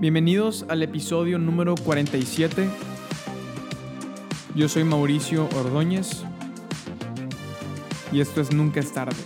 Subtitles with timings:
[0.00, 2.68] Bienvenidos al episodio número 47.
[4.54, 6.24] Yo soy Mauricio Ordóñez
[8.12, 9.16] y esto es Nunca es tarde.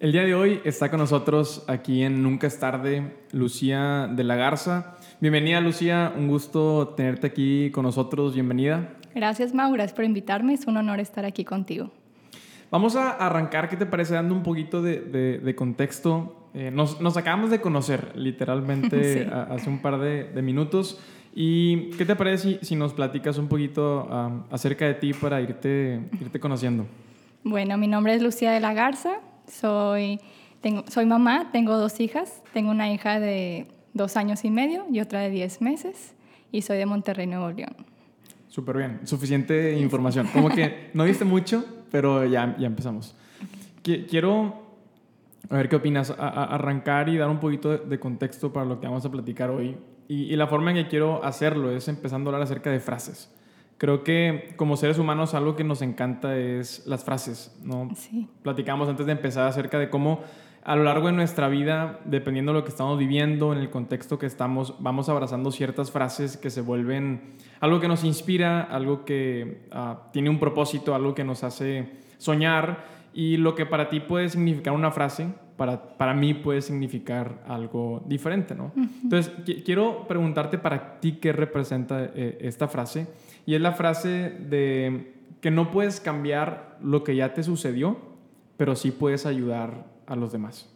[0.00, 4.34] El día de hoy está con nosotros aquí en Nunca es tarde Lucía de la
[4.34, 4.96] Garza.
[5.20, 8.94] Bienvenida Lucía, un gusto tenerte aquí con nosotros, bienvenida.
[9.14, 11.92] Gracias Mau, gracias por invitarme, es un honor estar aquí contigo.
[12.72, 14.14] Vamos a arrancar, ¿qué te parece?
[14.14, 16.41] Dando un poquito de, contexto.
[16.54, 21.00] Eh, nos, acabamos de conocer literalmente hace un par de, minutos.
[21.34, 24.08] ¿Y qué te parece si, nos platicas un poquito
[24.50, 26.86] acerca de ti para irte, irte conociendo?
[27.42, 29.14] Bueno, mi nombre es Lucía de la Garza,
[29.48, 30.20] soy,
[30.60, 35.00] tengo, soy mamá, tengo dos hijas, tengo una hija de dos años y medio y
[35.00, 36.14] otra de diez meses
[36.52, 37.74] y soy de Monterrey, Nuevo León.
[38.48, 40.28] Súper bien, suficiente información.
[40.32, 43.16] Como que no viste mucho, pero ya, ya empezamos.
[43.82, 44.61] Quiero,
[45.50, 49.04] a ver qué opinas, arrancar y dar un poquito de contexto para lo que vamos
[49.04, 49.76] a platicar hoy.
[50.08, 53.34] Y, la forma en que quiero hacerlo es empezando a hablar acerca de frases.
[53.78, 57.88] Creo que como seres humanos algo que nos encanta es las frases, ¿no?
[57.96, 58.28] Sí.
[58.42, 60.20] Platicamos antes de empezar acerca de cómo
[60.64, 64.18] a lo largo de nuestra vida, dependiendo de lo que estamos viviendo, en el contexto
[64.18, 69.66] que estamos, vamos abrazando ciertas frases que se vuelven algo que nos inspira, algo que
[69.72, 72.91] ah, tiene un propósito, algo que nos hace soñar.
[73.14, 78.02] Y lo que para ti puede significar una frase, para, para mí puede significar algo
[78.06, 78.72] diferente, ¿no?
[79.02, 79.32] Entonces,
[79.64, 83.06] quiero preguntarte para ti qué representa eh, esta frase.
[83.44, 87.98] Y es la frase de que no puedes cambiar lo que ya te sucedió,
[88.56, 90.68] pero sí puedes ayudar a los demás?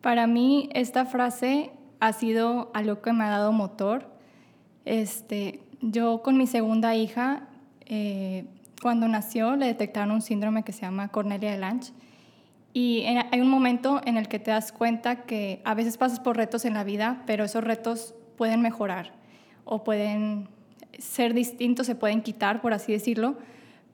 [0.00, 4.06] Para mí esta frase ha sido algo que me ha dado motor.
[4.84, 7.48] Este, yo con mi segunda hija,
[7.86, 8.46] eh,
[8.82, 11.92] cuando nació le detectaron un síndrome que se llama Cornelia de Lange.
[12.72, 16.36] Y hay un momento en el que te das cuenta que a veces pasas por
[16.36, 19.12] retos en la vida, pero esos retos pueden mejorar
[19.64, 20.48] o pueden
[20.98, 23.36] ser distintos, se pueden quitar, por así decirlo.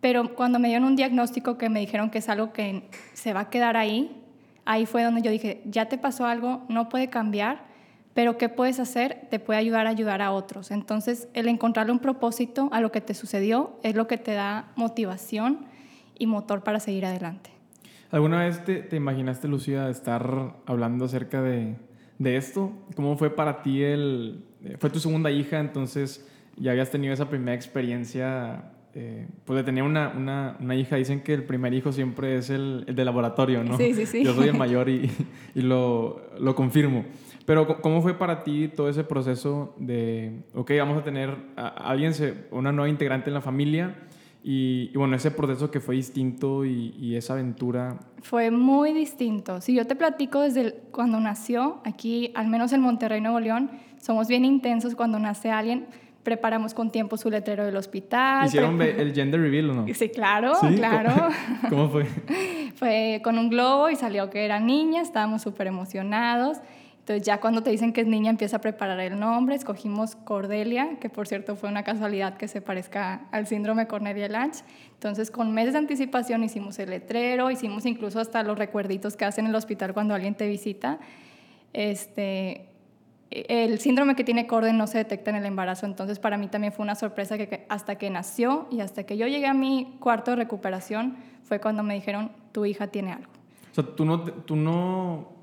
[0.01, 3.41] Pero cuando me dieron un diagnóstico que me dijeron que es algo que se va
[3.41, 4.17] a quedar ahí,
[4.65, 7.67] ahí fue donde yo dije, ya te pasó algo, no puede cambiar,
[8.19, 9.29] pero ¿qué puedes hacer?
[9.31, 10.73] Te puede ayudar a ayudar a otros.
[10.73, 14.73] Entonces, el encontrarle un propósito a lo que te sucedió es lo que te da
[14.75, 15.67] motivación
[16.19, 17.51] y motor para seguir adelante.
[18.11, 21.77] ¿Alguna vez te, imaginaste, Lucía, estar hablando acerca de,
[22.19, 22.73] de, esto?
[22.97, 24.43] ¿Cómo fue para ti el...
[24.81, 29.85] Fue tu segunda hija, entonces ya habías tenido esa primera experiencia eh, pues de tener
[29.85, 33.63] una, una, una, hija, dicen que el primer hijo siempre es el, el de laboratorio,
[33.63, 33.77] ¿no?
[33.77, 34.25] Sí, sí, sí.
[34.25, 35.09] Yo soy el mayor y,
[35.55, 37.05] y lo, lo, confirmo.
[37.49, 42.13] Pero ¿cómo fue para ti todo ese proceso de, ok, vamos a tener a alguien,
[42.51, 43.97] una nueva integrante en la familia?
[44.45, 48.01] Y, y, bueno, ese proceso que fue distinto y, y, esa aventura.
[48.21, 49.63] Fue muy distinto.
[49.63, 54.29] Si yo te platico desde cuando nació, aquí, al menos en Monterrey, Nuevo León, somos
[54.29, 55.87] bien intensos cuando nace alguien
[56.23, 58.47] preparamos con tiempo su letrero del hospital.
[58.47, 59.87] ¿Hicieron el gender reveal o no?
[59.95, 61.31] Sí, claro, claro.
[61.71, 62.05] ¿Cómo fue?
[62.75, 66.59] fue con un globo y salió que era niña, estábamos súper emocionados.
[67.09, 70.99] Entonces ya cuando te dicen que es niña empieza a preparar el nombre, escogimos Cordelia,
[71.01, 74.63] que por cierto fue una casualidad que se parezca al síndrome Cornelia Lange.
[74.93, 79.47] Entonces con meses de anticipación hicimos el letrero, hicimos incluso hasta los recuerditos que hacen
[79.47, 80.99] en el hospital cuando alguien te visita.
[81.73, 82.69] Este,
[83.31, 86.75] el síndrome que tiene Corden no se detecta en el embarazo, entonces para mí también
[86.75, 90.33] fue una sorpresa que hasta que nació y hasta que yo llegué a mi cuarto
[90.33, 93.33] de recuperación fue cuando me dijeron, tu hija tiene algo.
[93.73, 95.38] O sea, tú no, tú no,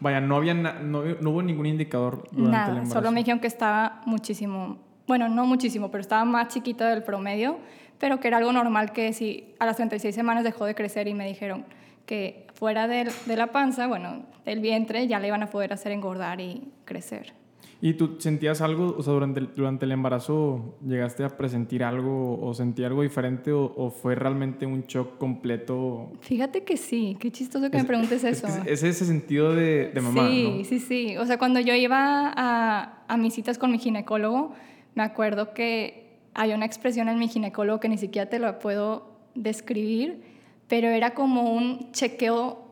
[0.00, 2.94] vaya, no, había no, hubo ningún indicador durante Nada, el embarazo.
[2.94, 7.58] solo me dijeron que estaba muchísimo, bueno, no muchísimo, pero estaba más chiquita del promedio,
[7.98, 11.14] pero que era algo normal que si a las 36 semanas dejó de crecer y
[11.14, 11.64] me dijeron,
[12.06, 15.92] que fuera de, de, la panza, bueno, del vientre, ya le iban a poder hacer
[15.92, 17.34] engordar y crecer.
[17.80, 22.40] ¿Y tú sentías algo, o sea, durante el, durante el embarazo llegaste a presentir algo
[22.40, 26.10] o sentí algo diferente o, fue realmente un shock completo?
[26.20, 28.48] Fíjate que sí, qué chistoso que me preguntes eso.
[28.66, 30.28] Es, ese sentido de, de mamá.
[30.28, 31.16] Sí, sí, sí.
[31.18, 34.52] O sea, cuando yo iba a, a mis citas con mi ginecólogo,
[34.96, 39.18] me acuerdo que hay una expresión en mi ginecólogo que ni siquiera te lo puedo
[39.36, 40.22] describir,
[40.66, 42.67] pero era como un chequeo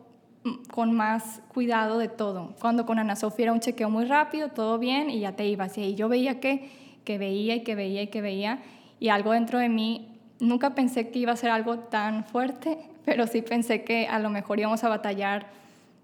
[0.70, 2.54] con más cuidado de todo.
[2.60, 5.76] Cuando con Ana Sofía era un chequeo muy rápido, todo bien, y ya te ibas.
[5.78, 6.70] Y yo veía que,
[7.04, 8.60] que veía y que veía y que veía,
[8.98, 13.26] y algo dentro de mí, nunca pensé que iba a ser algo tan fuerte, pero
[13.26, 15.46] sí pensé que a lo mejor íbamos a batallar,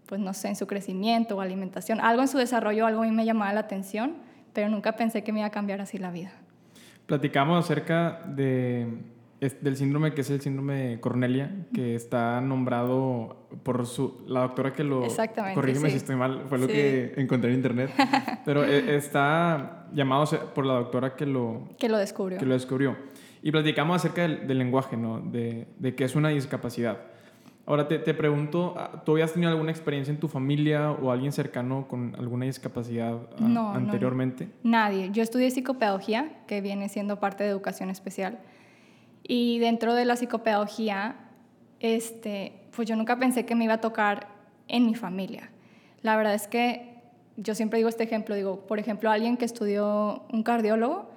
[0.06, 2.00] pues no sé, en su crecimiento o alimentación.
[2.00, 4.14] Algo en su desarrollo, algo a mí me llamaba la atención,
[4.52, 6.32] pero nunca pensé que me iba a cambiar así la vida.
[7.06, 8.86] Platicamos acerca de
[9.60, 14.72] del síndrome que es el síndrome de Cornelia, que está nombrado por su, la doctora
[14.72, 15.04] que lo...
[15.04, 15.56] Exactamente.
[15.56, 17.90] Corrígeme si estoy mal, fue lo que encontré en internet.
[18.44, 21.68] Pero eh, está llamado por la doctora que lo...
[21.78, 22.38] Que lo descubrió.
[22.38, 22.96] Que lo descubrió.
[23.42, 25.20] Y platicamos acerca del, del lenguaje, ¿no?
[25.20, 26.98] De, de que es una discapacidad.
[27.64, 31.30] Ahora te, te, pregunto, ah, ¿tú habías tenido alguna experiencia en tu familia o alguien
[31.30, 34.48] cercano con alguna discapacidad ah, anteriormente?
[34.64, 35.10] nadie.
[35.12, 38.40] Yo estudié psicopedagogía, que viene siendo parte de educación especial.
[39.22, 41.16] Y dentro de la psicopedagogía,
[41.80, 44.28] este, pues yo nunca pensé que me iba a tocar
[44.69, 45.50] en mi familia.
[46.02, 46.92] La verdad es que
[47.36, 51.10] yo siempre digo este ejemplo, digo, por ejemplo, alguien que estudió un cardiólogo,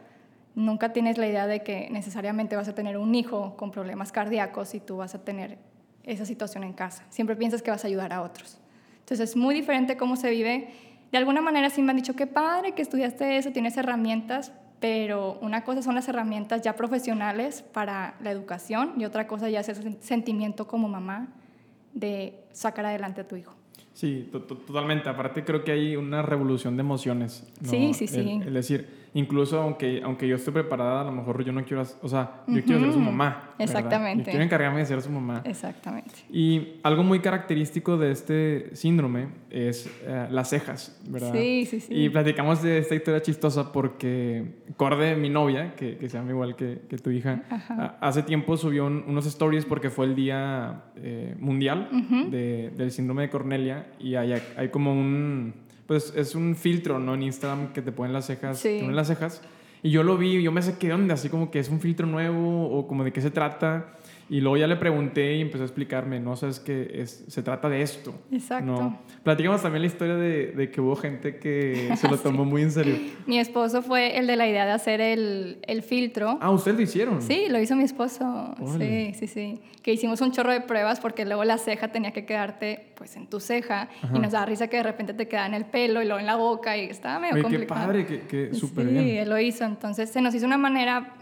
[0.56, 4.74] nunca tienes la idea de que necesariamente vas a tener un hijo con problemas cardíacos
[4.74, 5.58] y tú vas a tener
[6.04, 7.04] esa situación en casa.
[7.10, 8.58] Siempre piensas que vas a ayudar a otros.
[9.00, 10.70] Entonces es muy diferente cómo se vive.
[11.12, 15.38] De alguna manera sí me han dicho, qué padre que estudiaste eso, tienes herramientas, pero
[15.42, 19.70] una cosa son las herramientas ya profesionales para la educación y otra cosa ya es
[19.70, 21.28] ese sentimiento como mamá
[21.94, 23.54] de sacar adelante a tu hijo.
[23.94, 25.08] Sí, totalmente.
[25.08, 27.48] Aparte creo que hay una revolución de emociones.
[27.64, 28.42] Sí, sí, sí.
[28.46, 32.08] Es decir, incluso aunque, aunque yo esté preparada, a lo mejor yo no quiero, o
[32.08, 33.56] sea, yo quiero ser su mamá.
[33.58, 34.26] Exactamente.
[34.26, 35.42] Yo quiero encargarme de ser su mamá.
[35.46, 36.14] Exactamente.
[36.30, 41.32] Y algo muy característico de este síndrome es eh, las cejas, ¿verdad?
[41.34, 41.94] Sí, sí, sí.
[41.94, 46.58] Y platicamos de esta historia chistosa porque Corde, mi novia, que, que se llama igual
[46.58, 47.44] que, que tu hija,
[48.02, 51.90] hace tiempo subió unos stories porque fue el día eh, mundial
[52.30, 57.14] de, del síndrome de Cornelia y hay, hay como un pues es un filtro, ¿no?
[57.14, 58.78] En Instagram que te ponen las cejas, sí.
[58.80, 59.42] ponen las cejas.
[59.84, 62.08] Y yo lo vi y yo me saqué onda, así como que es un filtro
[62.08, 63.98] nuevo o como de qué se trata.
[64.28, 66.36] Y luego ya le pregunté y empezó a explicarme, ¿no?
[66.36, 68.16] sabes que es, se trata de esto.
[68.32, 68.66] Exacto.
[68.66, 69.00] ¿no?
[69.24, 72.72] Platicamos también la historia de, de que hubo gente que se lo tomó muy en
[72.72, 72.96] serio.
[73.28, 76.40] Mi esposo fue el de la idea de hacer el, el filtro.
[76.42, 77.22] Ah, ¿ustedes lo hicieron?
[77.22, 78.56] Sí, lo hizo mi esposo.
[78.80, 79.62] Sí, sí, sí.
[79.84, 83.28] Que hicimos un chorro de pruebas porque luego la ceja tenía que quedarte pues en
[83.28, 86.06] tu ceja y nos da risa que de repente te queda en el pelo y
[86.06, 87.82] luego en la boca y estaba medio complicado.
[87.82, 89.04] Qué padre, que, que súper bien.
[89.04, 89.66] Sí, él lo hizo.
[89.66, 91.14] Entonces se nos hizo una manera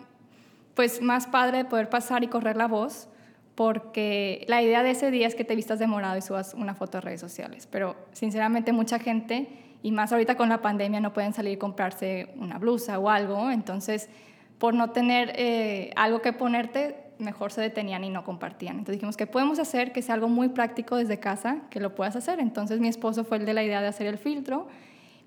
[0.75, 3.07] pues más padre de poder pasar y correr la voz,
[3.55, 6.73] porque la idea de ese día es que te vistas de morado y subas una
[6.73, 9.47] foto a redes sociales, pero sinceramente mucha gente,
[9.83, 13.51] y más ahorita con la pandemia, no pueden salir y comprarse una blusa o algo,
[13.51, 14.09] entonces
[14.57, 18.77] por no tener eh, algo que ponerte, mejor se detenían y no compartían.
[18.77, 22.15] Entonces dijimos que podemos hacer que sea algo muy práctico desde casa, que lo puedas
[22.15, 22.39] hacer.
[22.39, 24.67] Entonces mi esposo fue el de la idea de hacer el filtro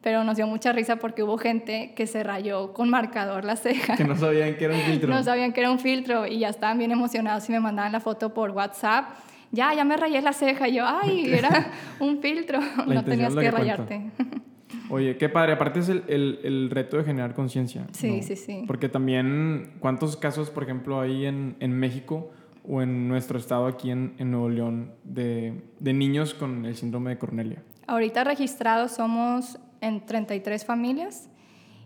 [0.06, 3.97] pero nos dio mucha risa porque hubo gente que se rayó con marcador la ceja.
[3.97, 5.08] Que no sabían que era un filtro.
[5.12, 7.99] no sabían que era un filtro y ya estaban bien emocionados y me mandaban la
[7.99, 9.17] foto por WhatsApp.
[9.50, 10.69] Ya, ya me rayé la ceja.
[10.69, 12.61] Y yo, ay, era un filtro.
[12.87, 14.12] no tenías que, rayarte.
[14.91, 15.55] Oye, qué padre.
[15.55, 17.88] Aparte es el, el, el reto de generar conciencia.
[17.91, 18.62] Sí, sí, sí.
[18.69, 22.31] Porque también, ¿cuántos casos, por ejemplo, hay en, en México
[22.62, 27.11] o en nuestro estado aquí en, en Nuevo León de, de niños con el síndrome
[27.11, 27.64] de Cornelia?
[27.88, 31.29] Ahorita registrados somos en 33 familias,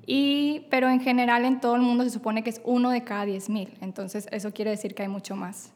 [0.06, 3.24] y, pero en general en todo el mundo se supone que es uno de cada
[3.24, 3.68] 10 mil.
[3.80, 5.72] Entonces eso quiere decir que hay mucho más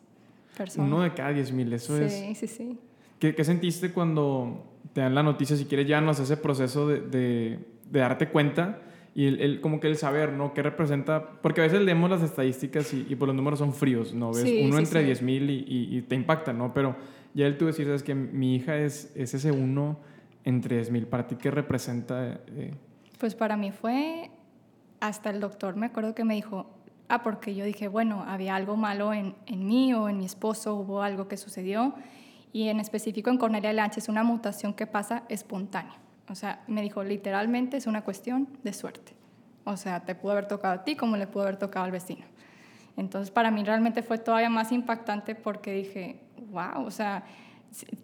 [0.57, 0.91] personas.
[0.91, 2.13] Uno de cada 10 mil, eso es...
[2.13, 2.79] Sí, sí, sí.
[3.19, 5.57] ¿Qué, ¿Qué, sentiste cuando te dan la noticia?
[5.57, 7.59] Si quieres, ya nos ese proceso de, de,
[7.91, 8.81] de darte cuenta
[9.15, 10.53] y el, como que el saber, ¿no?
[10.55, 11.41] ¿Qué representa?
[11.41, 14.33] Porque a veces leemos las estadísticas y, y por los números son fríos, ¿no?
[14.33, 16.75] Ves uno entre 10 mil y, y, y, te impacta, ¿no?
[16.75, 16.97] Pero
[17.33, 20.01] ya el tú decir, es que mi hija es, es ese uno
[20.45, 21.07] en 3.000.
[21.07, 22.41] ¿Para ti qué representa?
[22.47, 22.75] Eh?
[23.19, 24.31] Pues para mí fue,
[25.01, 26.71] hasta el doctor me acuerdo que me dijo,
[27.09, 30.75] ah, porque yo dije, bueno, había algo malo en, en mí o en mi esposo,
[30.75, 31.95] hubo algo que sucedió.
[32.53, 35.97] Y en específico en Cornelia Lanche es una mutación que pasa espontánea.
[36.29, 39.13] O sea, me dijo, literalmente es una cuestión de suerte.
[39.65, 42.25] O sea, te pudo haber tocado a ti como le pudo haber tocado al vecino.
[42.97, 47.25] Entonces, para mí realmente fue todavía más impactante porque dije, wow, o sea,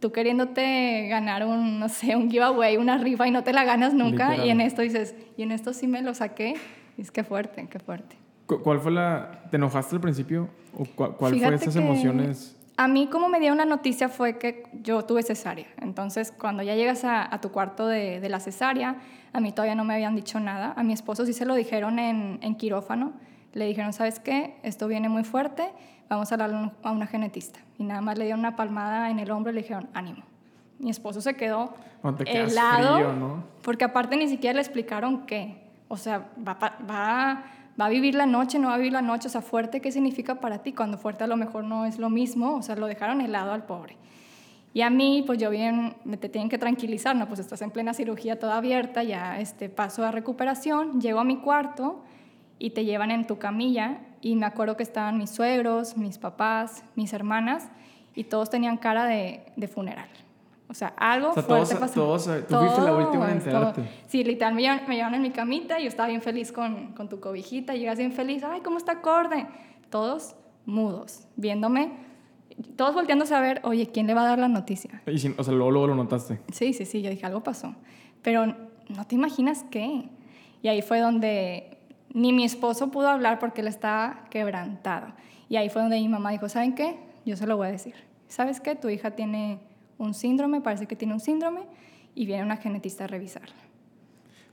[0.01, 3.95] tú queriéndote ganar un, no sé, un giveaway, una rifa y no te la ganas
[3.95, 6.55] nunca, y en esto dices, y en esto sí me lo saqué,
[6.97, 8.17] y es que fuerte, qué fuerte.
[8.47, 10.49] ¿Cuál fue la, te enojaste al principio?
[10.77, 12.57] ¿O cuál, fue esas emociones?
[12.77, 16.75] A mí como me dio una noticia fue que yo tuve cesárea, entonces cuando ya
[16.75, 18.97] llegas a, tu cuarto de, de, la cesárea,
[19.33, 21.99] a mí todavía no me habían dicho nada, a mi esposo sí se lo dijeron
[21.99, 23.13] en, en quirófano,
[23.53, 24.57] le dijeron, ¿sabes qué?
[24.63, 25.71] Esto viene muy fuerte,
[26.11, 27.61] vamos a hablar a una genetista.
[27.79, 30.23] Y nada más le dieron una palmada en el hombro y le dijeron, ánimo.
[30.79, 31.75] Mi esposo se quedó
[32.27, 33.45] helado, ¿no?
[33.63, 35.63] porque aparte ni siquiera le explicaron qué.
[35.89, 37.45] O sea, va, va,
[37.81, 39.29] va a vivir la noche, no va a vivir la noche.
[39.29, 40.73] O sea, fuerte, ¿qué significa para ti?
[40.73, 42.57] Cuando fuerte a lo mejor no es lo mismo.
[42.57, 43.97] O sea, lo dejaron helado al pobre.
[44.73, 47.27] Y a mí, pues yo bien, me te tienen que tranquilizar, ¿no?
[47.27, 51.39] Pues estás en plena cirugía toda abierta, ya este, paso a recuperación, llego a mi
[51.39, 52.03] cuarto
[52.59, 56.85] y te llevan en tu camilla y me acuerdo que estaban mis suegros, mis papás,
[56.95, 57.69] mis hermanas
[58.15, 60.09] y todos tenían cara de, de funeral.
[60.69, 61.95] O sea, algo O sea, fuerte todos, pasó.
[61.95, 63.83] todos, eh, tú fuiste la última en enterarte.
[64.07, 66.93] Sí, literal, me llevaron, me llevaron en mi camita y yo estaba bien feliz con,
[66.93, 67.75] con tu cobijita.
[67.75, 69.47] Llegas bien feliz, ay, ¿cómo está acorde?
[69.91, 70.37] Todos
[70.67, 71.91] mudos, viéndome,
[72.77, 75.03] todos volteándose a ver, oye, ¿quién le va a dar la noticia?
[75.07, 76.39] Y sin- o sea, luego, luego lo notaste.
[76.53, 77.75] Sí, sí, sí, yo dije, algo pasó.
[78.23, 80.09] Pero no te imaginas qué.
[80.63, 81.79] Y ahí fue donde
[82.13, 85.09] ni mi esposo pudo hablar porque él estaba quebrantado.
[85.49, 86.97] Y ahí fue donde mi mamá dijo, ¿saben qué?
[87.27, 87.95] Yo se lo voy a decir.
[88.29, 88.75] ¿Sabes qué?
[88.77, 89.59] Tu hija tiene
[89.99, 91.61] un síndrome, parece que tiene un síndrome,
[92.15, 93.55] y viene una genetista a revisarla.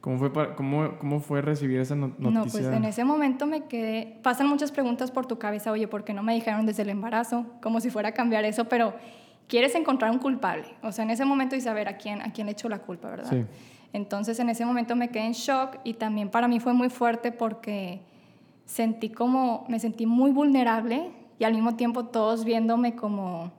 [0.01, 2.29] ¿Cómo fue, para- cómo, cómo fue recibir esa no- noticia?
[2.31, 4.19] No, pues en ese momento me quedé.
[4.21, 7.45] Pasan muchas preguntas por tu cabeza, oye, ¿por qué no me dijeron desde el embarazo?
[7.61, 8.93] Como si fuera a cambiar eso, pero
[9.47, 10.65] quieres encontrar un culpable.
[10.83, 13.09] O sea, en ese momento y saber a quién, a quién le echo la culpa,
[13.09, 13.29] ¿verdad?
[13.29, 13.45] Sí.
[13.93, 17.31] Entonces en ese momento me quedé en shock y también para mí fue muy fuerte
[17.31, 18.01] porque
[18.65, 23.51] sentí como, me sentí muy vulnerable y al mismo tiempo todos viéndome como,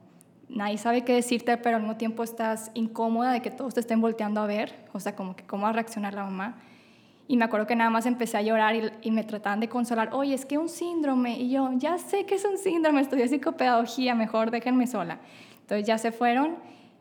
[0.49, 4.01] nadie sabe qué decirte, pero al mismo tiempo estás incómoda de que todos te estén
[4.01, 6.57] volteando a ver, o sea, como que cómo va a reaccionar la mamá.
[7.27, 10.33] Y me acuerdo que nada más empecé a llorar y, me trataban de consolar, oye,
[10.33, 11.37] es que un síndrome.
[11.37, 15.19] Y yo, ya sé que es un síndrome, estudié psicopedagogía, mejor déjenme sola.
[15.61, 16.55] Entonces ya se fueron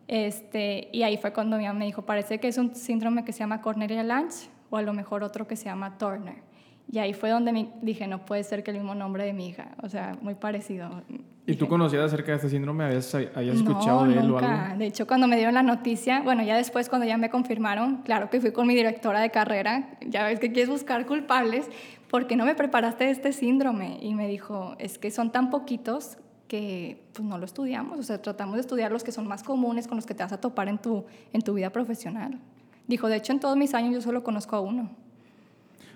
[0.09, 3.33] este, y ahí fue cuando mi mamá me dijo, parece que es un síndrome que
[3.33, 6.49] se llama Cornelia Lange o a lo mejor otro que se llama Turner.
[6.91, 9.49] Y ahí fue donde me dije, no puede ser que el mismo nombre de mi
[9.49, 11.03] hija, o sea, muy parecido.
[11.47, 12.85] ¿Y tú conocías acerca de este síndrome?
[12.85, 14.47] ¿Habías, habías escuchado no, de él nunca.
[14.47, 14.79] o algo?
[14.79, 18.31] De hecho, cuando me dieron la noticia, bueno, ya después cuando ya me confirmaron, claro
[18.31, 21.69] que fui con mi directora de carrera, ya ves que quieres buscar culpables,
[22.11, 23.99] ¿por qué no me preparaste de este síndrome?
[24.00, 26.17] Y me dijo, es que son tan poquitos
[26.49, 29.87] que pues no lo estudiamos, o sea, tratamos de estudiar los que son más comunes,
[29.87, 32.38] con los que te vas a topar en tu, en tu vida profesional.
[32.87, 34.88] Dijo, de hecho, en todos mis años yo solo conozco a uno.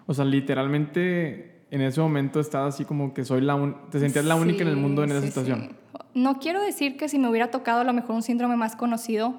[0.06, 4.24] O sea, literalmente en ese momento estabas así como que soy la un- te sentías
[4.26, 5.68] la única en el mundo en esa sí, situación.
[5.70, 5.76] sí.
[6.14, 9.34] No quiero decir que si me hubiera tocado a lo mejor un síndrome más conocido,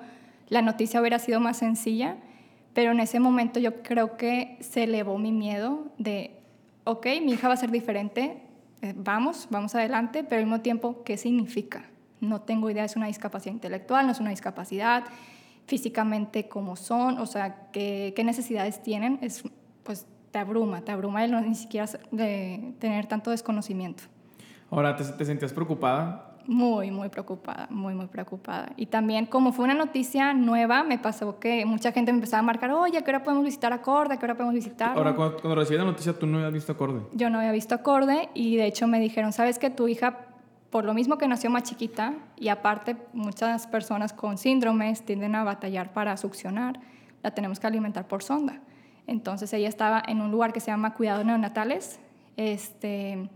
[0.49, 2.17] la noticia hubiera sido más sencilla,
[2.73, 6.31] pero en ese momento yo creo que se elevó mi miedo de,
[6.85, 8.41] ok, mi hija va a ser diferente,
[8.95, 11.85] vamos, vamos adelante, pero al mismo tiempo, ¿qué significa?
[12.19, 15.03] No tengo idea, es una discapacidad intelectual, no es una discapacidad,
[15.67, 19.43] físicamente cómo son, o sea, qué, qué necesidades tienen, es,
[19.83, 24.03] pues te abruma, te abruma el no ni siquiera de tener tanto desconocimiento.
[24.69, 26.32] Ahora, ¿te, te sentías preocupada?
[26.45, 28.73] Muy, muy preocupada, muy, muy preocupada.
[28.75, 32.43] Y también como fue una noticia nueva, me pasó que mucha gente me empezaba a
[32.43, 34.15] marcar, oye, ¿a qué hora podemos visitar Acorde?
[34.15, 34.97] ¿A qué hora podemos visitar?
[34.97, 37.01] Ahora, cuando, cuando recibí la noticia, tú no habías visto acorde.
[37.13, 40.19] Yo no había visto Acorde y de hecho me dijeron, ¿sabes que tu hija,
[40.69, 45.43] por lo mismo que nació más chiquita y aparte muchas personas con síndromes tienden a
[45.43, 46.79] batallar para succionar,
[47.21, 48.59] la tenemos que alimentar por sonda?
[49.07, 51.99] Entonces ella estaba en un lugar que se llama Cuidados Neonatales
[52.37, 53.29] este,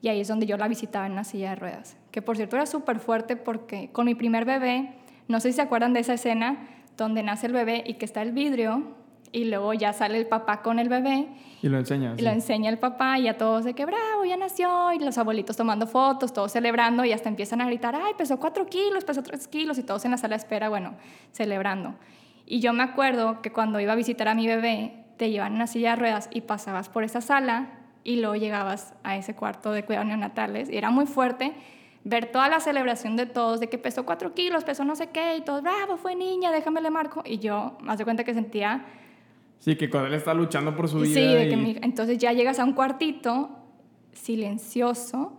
[0.00, 1.96] y ahí es donde yo la visitaba en una silla de ruedas.
[2.14, 4.94] Que por cierto era súper fuerte porque con mi primer bebé,
[5.26, 6.58] no sé si se acuerdan de esa escena
[6.96, 8.84] donde nace el bebé y que está el vidrio
[9.32, 11.26] y luego ya sale el papá con el bebé
[11.60, 12.16] Y lo enseñas.
[12.16, 15.18] y lo enseña el papá y a todos de que bravo, ya nació, y los
[15.18, 19.24] abuelitos tomando fotos, todos celebrando y hasta empiezan a gritar, ay, pesó cuatro kilos, pesó
[19.24, 20.94] tres kilos y todos en la sala de espera, bueno,
[21.32, 21.96] celebrando.
[22.46, 25.56] Y yo me acuerdo que cuando iba a visitar a mi bebé, te llevan en
[25.56, 27.70] una silla de ruedas y pasabas por esa sala
[28.04, 31.54] y luego llegabas a ese cuarto de cuidados neonatales y era muy fuerte
[32.04, 35.36] ver toda la celebración de todos, de que pesó cuatro kilos, pesó no sé qué,
[35.38, 37.22] y todos, bravo, fue niña, déjame le marco.
[37.24, 38.84] Y yo, más de cuenta que sentía
[39.58, 41.14] Sí, que cuando él está luchando por su vida.
[41.14, 43.48] Sí, de que y- mi- entonces ya llegas a un cuartito
[44.12, 45.36] silencioso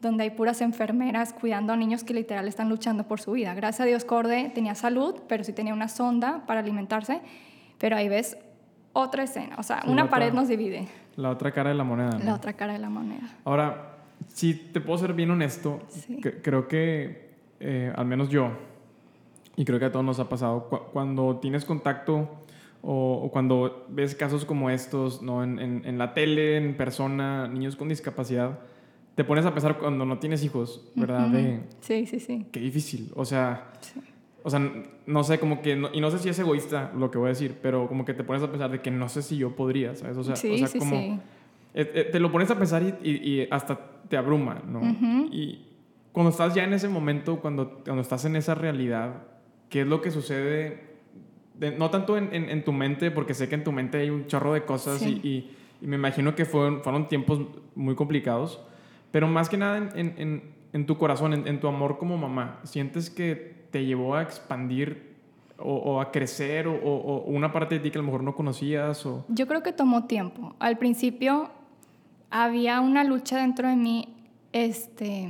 [0.00, 3.54] donde hay puras enfermeras cuidando a niños que literal están luchando por su vida.
[3.54, 7.22] Gracias a Dios Corde tenía salud, pero sí tenía una sonda para alimentarse,
[7.78, 8.36] pero ahí ves
[8.92, 11.76] otra escena, o sea, Sí, una la pared otra- nos divide, La otra cara de
[11.76, 12.10] la moneda.
[12.18, 12.24] ¿no?
[12.24, 13.28] la otra cara de la moneda.
[13.44, 13.93] Ahora,
[14.28, 16.20] si te puedo ser bien honesto, Sí.
[16.42, 17.24] creo que
[17.60, 18.50] eh, al menos yo,
[19.56, 22.28] y creo que a todos nos ha pasado, cu- cuando tienes contacto
[22.82, 25.42] o, o cuando ves casos como estos, ¿no?
[25.44, 28.58] En, en- en la tele, en persona, niños con discapacidad,
[29.14, 31.26] te pones a pensar cuando no tienes hijos, ¿verdad?
[31.28, 31.36] Ujú.
[31.36, 32.46] De Sí, sí, sí.
[32.50, 33.12] qué difícil.
[33.14, 34.00] O sea, Sí.
[34.42, 34.60] o sea,
[35.06, 37.28] no sé, como que, no- y no sé si es egoísta lo que voy a
[37.30, 39.94] decir, pero como que te pones a pensar de que no sé si yo podría,
[39.94, 40.16] ¿sabes?
[40.18, 41.20] O sea, sí, o sea sí, como...
[41.74, 43.78] Eh, eh, te lo pones a pensar y, y- y hasta
[44.08, 44.78] te abruma, ¿no?
[44.80, 45.28] Ujú.
[45.32, 45.66] Y
[46.12, 49.22] cuando estás ya en ese momento, cuando, cuando estás en esa realidad,
[49.68, 50.94] ¿qué es lo que sucede?
[51.58, 54.10] De- no tanto en, en- en tu mente, porque sé que en tu mente hay
[54.10, 55.20] un chorro de cosas Sí.
[55.22, 57.40] y, y- y me imagino que fueron, fueron tiempos
[57.74, 58.60] muy complicados,
[59.10, 60.14] pero más que nada en,
[60.72, 65.14] en- tu corazón, en, en tu amor como mamá, ¿sientes que te llevó a expandir
[65.58, 68.22] o, o a crecer o, o- o una parte de ti que a lo mejor
[68.24, 69.04] no conocías?
[69.06, 69.24] O...
[69.28, 70.54] Yo creo que tomó tiempo.
[70.58, 71.50] Al principio,
[72.34, 74.08] había una lucha dentro de mí,
[74.52, 75.28] este,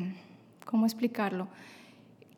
[0.64, 1.48] ¿cómo explicarlo?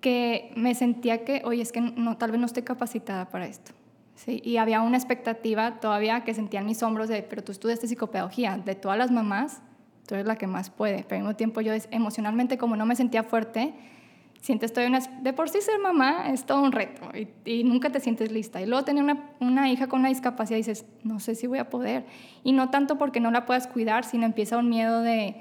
[0.00, 3.70] Que me sentía que, oye, es que no, tal vez no estoy capacitada para esto.
[4.16, 4.42] ¿sí?
[4.44, 8.58] Y había una expectativa todavía que sentía en mis hombros de, pero tú estudiaste psicopedagogía,
[8.58, 9.62] de todas las mamás,
[10.04, 11.04] tú eres la que más puede.
[11.04, 13.72] Pero al mismo tiempo yo emocionalmente, como no me sentía fuerte,
[14.46, 17.10] sientes una, de por sí ser mamá es todo un reto
[17.44, 18.62] y, nunca te sientes lista.
[18.62, 19.02] Y luego tener
[19.40, 22.06] una, hija con una discapacidad dices, no sé si voy a poder.
[22.44, 25.34] Y no tanto porque no la puedas cuidar, sino empieza un miedo de,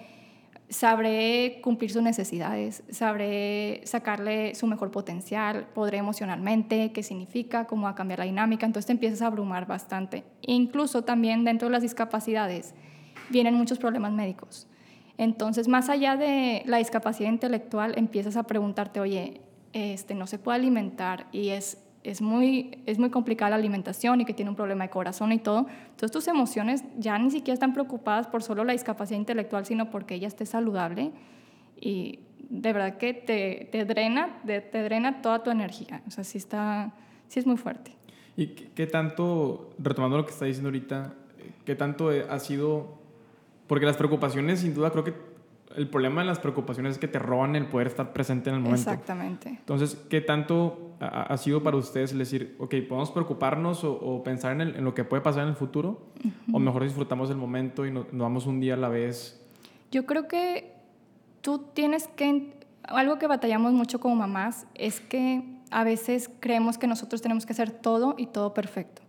[0.69, 7.91] sabré cumplir sus necesidades, sabré sacarle su mejor potencial, podré emocionalmente, qué significa, cómo va
[7.91, 8.65] a cambiar la dinámica.
[8.65, 10.23] Entonces te empiezas a abrumar bastante.
[10.41, 12.73] E incluso también dentro de las discapacidades
[13.29, 14.67] vienen muchos problemas médicos
[15.17, 19.41] entonces, más allá de la discapacidad intelectual, empiezas a preguntarte, oye,
[19.73, 24.25] este, no se puede alimentar y es, es, muy, es muy complicada la alimentación y
[24.25, 25.67] que tiene un problema de corazón y todo.
[25.85, 30.15] Entonces, tus emociones ya ni siquiera están preocupadas por solo la discapacidad intelectual, sino porque
[30.15, 31.11] ella esté saludable
[31.79, 32.19] y
[32.49, 36.01] de verdad que te, te drena, te, drena toda tu energía.
[36.07, 36.93] O sea, sí, está,
[37.27, 37.91] sí es muy fuerte.
[38.37, 41.13] ¿Y qué tanto, retomando lo que está diciendo ahorita,
[41.63, 43.04] qué tanto ha sido
[43.67, 45.13] porque las preocupaciones, sin duda, creo que
[45.75, 48.61] el problema de las preocupaciones es que te roban el poder estar presente en el
[48.61, 48.89] momento.
[48.89, 49.49] Exactamente.
[49.49, 54.61] Entonces, ¿qué tanto ha, sido para ustedes el decir, ok, podemos preocuparnos o, pensar en,
[54.61, 56.07] en, lo que puede pasar en el futuro?
[56.53, 59.41] ¿O mejor disfrutamos el momento y nos, nos vamos un día a la vez?
[59.91, 60.73] Yo creo que
[61.41, 62.53] tú tienes que...
[62.83, 67.53] Algo que batallamos mucho como mamás es que a veces creemos que nosotros tenemos que
[67.53, 69.01] hacer todo y todo perfecto.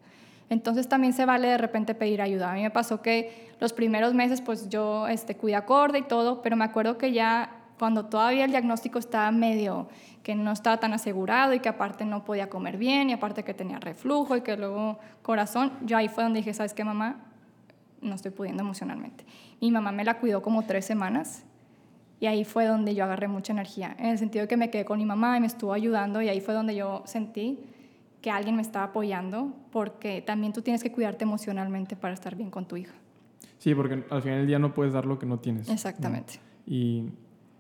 [0.49, 2.53] Entonces también se vale de repente pedir ayuda.
[2.53, 6.43] A mí me pasó que los primeros meses pues yo este, cuidé acorde y todo,
[6.43, 9.89] pero me acuerdo que ya cuando todavía el diagnóstico estaba medio,
[10.23, 13.55] que no estaba tan asegurado y que aparte no podía comer bien y aparte que
[13.55, 17.17] tenía reflujo y que luego corazón, yo ahí fue donde dije, ¿sabes qué mamá?
[18.01, 19.25] No estoy pudiendo emocionalmente.
[19.61, 21.45] Mi mamá me la cuidó como tres semanas
[22.19, 24.85] y ahí fue donde yo agarré mucha energía, en el sentido de que me quedé
[24.85, 27.61] con mi mamá y me estuvo ayudando y ahí fue donde yo sentí
[28.27, 32.51] que alguien me estaba apoyando, porque también tú tienes que cuidarte emocionalmente para estar bien
[32.51, 32.93] con tu hija.
[33.59, 35.69] Sí, porque al final del día no puedes dar lo que no tienes.
[35.69, 36.41] Exactamente.
[36.67, 37.05] Y,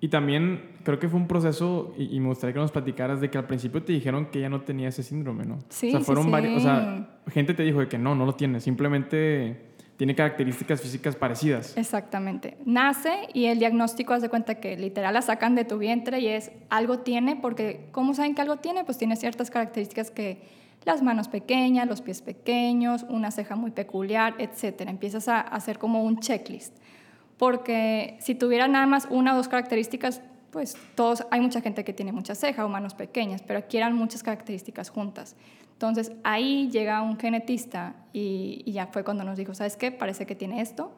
[0.00, 3.38] y, también creo que fue un proceso, y, me gustaría que nos platicaras de que
[3.38, 5.60] al principio te dijeron que ella no tenía ese síndrome, ¿no?
[5.68, 8.26] Sí, o sea, fueron sí, varios, o sea, gente te dijo de que no, no
[8.26, 9.65] lo tiene, simplemente
[9.96, 11.76] tiene características físicas parecidas.
[11.76, 12.56] Exactamente.
[12.64, 16.52] Nace y el diagnóstico hace cuenta que literal la sacan de tu vientre y es
[16.68, 18.84] algo tiene, porque ¿cómo saben que algo tiene?
[18.84, 20.42] Pues tiene ciertas características que
[20.84, 24.82] las manos pequeñas, los pies pequeños, una ceja muy peculiar, etc.
[24.82, 26.76] Empiezas a hacer como un checklist.
[27.38, 31.92] Porque si tuviera nada más una o dos características, pues todos, hay mucha gente que
[31.92, 35.36] tiene mucha ceja o manos pequeñas, pero aquí eran muchas características juntas.
[35.76, 39.92] Entonces ahí llega un genetista y, y ya fue cuando nos dijo, ¿sabes qué?
[39.92, 40.96] Parece que tiene esto.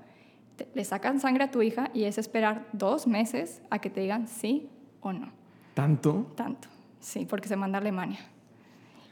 [0.72, 4.28] le sacan sangre a tu hija y es esperar dos meses a que te digan
[4.28, 4.68] sí
[5.00, 5.32] o no.
[5.74, 6.32] ¿Tanto?
[6.36, 6.68] Tanto,
[7.00, 8.20] sí, porque se manda a Alemania.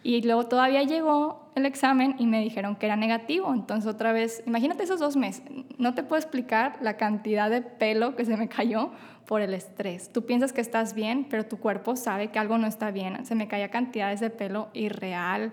[0.07, 3.53] Y luego todavía llegó el examen y me dijeron que era negativo.
[3.53, 5.43] Entonces otra vez, imagínate esos dos meses.
[5.79, 8.93] No te puedo explicar la cantidad de pelo que se me cayó
[9.27, 10.13] por el estrés.
[10.13, 13.27] Tú piensas que estás bien, pero tu cuerpo sabe que algo no está bien.
[13.27, 15.53] Se me caía cantidades de pelo irreal.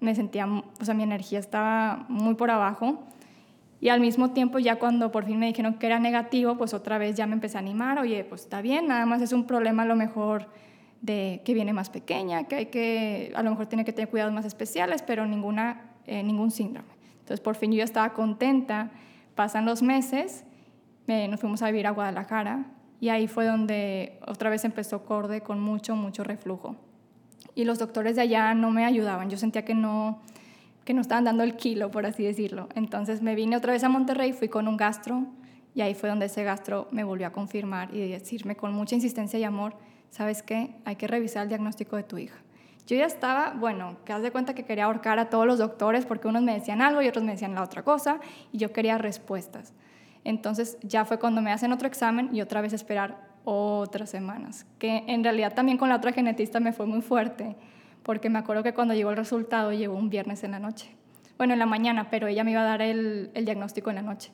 [0.00, 2.98] Me sentía, o sea, mi energía estaba muy por abajo.
[3.82, 6.96] Y al mismo tiempo, ya cuando por fin me dijeron que era negativo, pues otra
[6.96, 7.98] vez ya me empecé a animar.
[7.98, 10.46] Oye, pues está bien, nada más es un problema a lo mejor
[11.02, 14.32] de que viene más pequeña, que hay que, a lo mejor tiene que tener cuidados
[14.32, 16.88] más especiales, pero ninguna, eh, ningún síndrome.
[17.14, 18.90] Entonces, por fin yo ya estaba contenta.
[19.34, 20.44] Pasan los meses,
[21.06, 22.66] nos fuimos a vivir a Guadalajara
[23.00, 26.76] y ahí fue donde otra vez empezó Corde con mucho, mucho reflujo.
[27.54, 29.28] Y los doctores de allá no me ayudaban.
[29.28, 30.20] Yo sentía que no,
[30.84, 32.68] que no estaban dando el kilo, por así decirlo.
[32.74, 35.24] Entonces me vine otra vez a Monterrey, fui con un gastro
[35.74, 39.38] y ahí fue donde ese gastro me volvió a confirmar y decirme con mucha insistencia
[39.38, 39.74] y amor
[40.12, 40.76] ¿sabes qué?
[40.84, 42.36] Hay que revisar el diagnóstico de tu hija.
[42.86, 46.04] Yo ya estaba, bueno, que haz de cuenta que quería ahorcar a todos los doctores
[46.04, 48.20] porque unos me decían algo y otros me decían la otra cosa
[48.52, 49.72] y yo quería respuestas.
[50.22, 55.02] Entonces ya fue cuando me hacen otro examen y otra vez esperar otras semanas, que
[55.06, 57.56] en realidad también con la otra genetista me fue muy fuerte,
[58.02, 60.94] porque me acuerdo que cuando llegó el resultado llegó un viernes en la noche,
[61.38, 64.02] bueno, en la mañana, pero ella me iba a dar el, el diagnóstico en la
[64.02, 64.30] noche.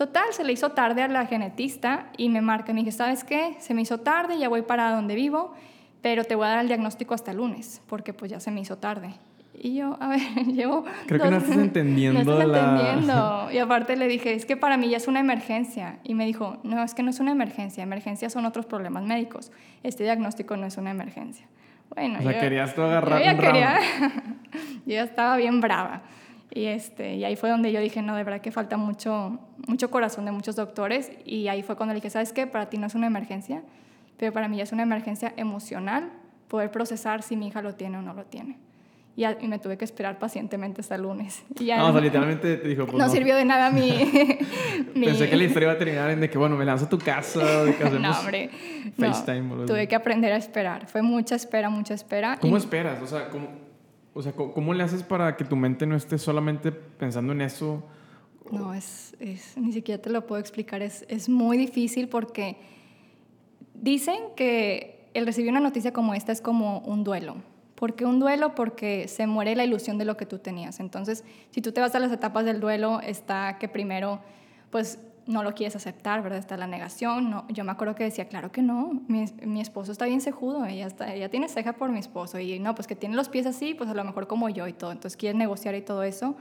[0.00, 3.56] Total, se le hizo tarde a la genetista y me marca, me dije, ¿sabes qué?
[3.58, 5.52] Se me hizo tarde, ya voy para donde vivo,
[6.00, 8.62] pero te voy a dar el diagnóstico hasta el lunes, porque pues ya se me
[8.62, 9.10] hizo tarde.
[9.52, 10.86] Y yo, a ver, llevo...
[11.06, 13.50] Creo que no estás entendiendo no estás entendiendo.
[13.52, 15.98] Y aparte le dije, es que para mí ya es una emergencia.
[16.02, 17.82] Y me dijo, no, es que no es una emergencia.
[17.82, 19.52] Emergencias son otros problemas médicos.
[19.82, 21.44] Este diagnóstico no es una emergencia.
[21.94, 23.78] Bueno, o sea, querías tú agarrar yo ya quería,
[24.86, 26.00] yo ya estaba bien brava.
[26.52, 29.90] Y, este, y ahí fue donde yo dije, no, de verdad que falta mucho, mucho
[29.90, 31.12] corazón de muchos doctores.
[31.24, 32.46] Y ahí fue cuando le dije, ¿sabes qué?
[32.46, 33.62] Para ti no es una emergencia,
[34.16, 36.10] pero para mí ya es una emergencia emocional
[36.48, 38.58] poder procesar si mi hija lo tiene o no lo tiene.
[39.16, 41.42] Y, y me tuve que esperar pacientemente hasta el lunes.
[41.60, 43.90] Y ya no, o sea, literalmente te dijo, pues no, sirvió de nada mi,
[44.94, 45.06] mi...
[45.06, 46.98] Pensé que la historia iba a terminar en de que, bueno, me lanzo a tu
[46.98, 48.50] casa, de que hacemos no, hombre.
[48.98, 49.42] FaceTime.
[49.42, 50.86] No, tuve que aprender a esperar.
[50.86, 52.38] Fue mucha espera, mucha espera.
[52.40, 52.58] ¿Cómo y...
[52.58, 53.00] esperas?
[53.02, 53.48] O sea, ¿cómo,
[54.14, 57.82] o sea, ¿cómo le haces para que tu mente no esté solamente pensando en eso?
[58.50, 60.82] No, es, es, ni siquiera te lo puedo explicar.
[60.82, 62.56] Es, es muy difícil porque
[63.74, 67.36] dicen que el recibir una noticia como esta es como un duelo.
[67.74, 68.54] ¿Por qué un duelo?
[68.54, 70.80] Porque se muere la ilusión de lo que tú tenías.
[70.80, 74.20] Entonces, si tú te vas a las etapas del duelo, está que primero,
[74.70, 74.98] pues
[75.30, 76.38] no lo quieres aceptar, ¿verdad?
[76.38, 77.30] Está la negación.
[77.30, 80.66] No, yo me acuerdo que decía, claro que no, mi, mi esposo está bien cejudo,
[80.66, 82.38] ella, está, ella tiene ceja por mi esposo.
[82.38, 84.72] Y no, pues que tiene los pies así, pues a lo mejor como yo y
[84.72, 84.92] todo.
[84.92, 86.36] Entonces quieres negociar y todo eso.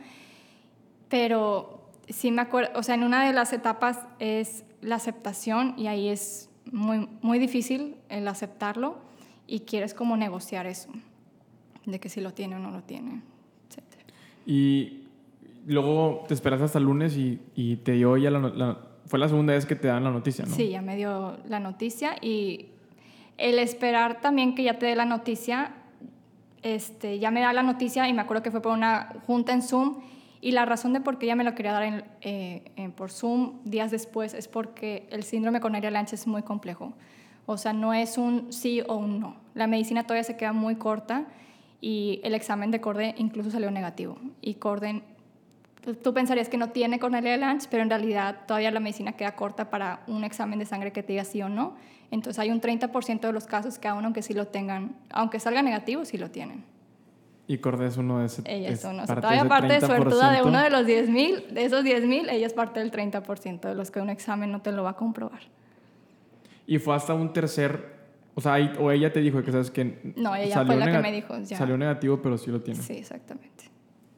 [1.08, 5.88] Pero sí me acuerdo, o sea, en una de las etapas es la aceptación y
[5.88, 9.00] ahí es muy, muy difícil el aceptarlo
[9.48, 10.90] y quieres como negociar eso,
[11.86, 13.22] de que si lo tiene o no lo tiene,
[13.70, 13.84] etc.
[14.46, 15.09] Y
[15.74, 19.28] luego te esperas hasta el lunes y, y te dio ya la, la, Fue la
[19.28, 20.54] segunda vez que te dan la noticia, ¿no?
[20.54, 22.68] Sí, ya me dio la noticia y
[23.38, 25.74] el esperar también que ya te dé la noticia,
[26.62, 29.62] este, ya me da la noticia y me acuerdo que fue por una junta en
[29.62, 30.02] Zoom
[30.42, 33.12] y la razón de por qué ella me lo quería dar en, eh, en, por
[33.12, 36.94] Zoom días después es porque el síndrome Cornelia-Lange es muy complejo.
[37.46, 39.36] O sea, no es un sí o un no.
[39.54, 41.26] La medicina todavía se queda muy corta
[41.82, 44.18] y el examen de Corden incluso salió negativo.
[44.42, 45.04] Y Corden,
[46.02, 50.02] tú pensarías que no tiene Cornelia-Lange, pero en realidad todavía la medicina queda corta para
[50.08, 51.76] un examen de sangre que te diga sí o no.
[52.12, 55.62] Entonces hay un 30% de los casos que aún aunque sí lo tengan, aunque salga
[55.62, 56.64] negativo, sí lo tienen.
[57.48, 58.44] Y Corde es uno de ese.
[58.46, 59.06] Ella es uno.
[59.06, 62.30] Parte todavía parte de suertuda de uno de los 10 mil, de esos 10 mil,
[62.30, 64.96] ella es parte del 30% de los que un examen no te lo va a
[64.96, 65.42] comprobar.
[66.68, 67.96] Y fue hasta un tercer,
[68.36, 70.14] o sea, o ella te dijo que sabes que.
[70.16, 71.36] No, ella fue la que me dijo.
[71.40, 71.58] Ya.
[71.58, 72.80] Salió negativo, pero sí lo tiene.
[72.80, 73.69] Sí, exactamente.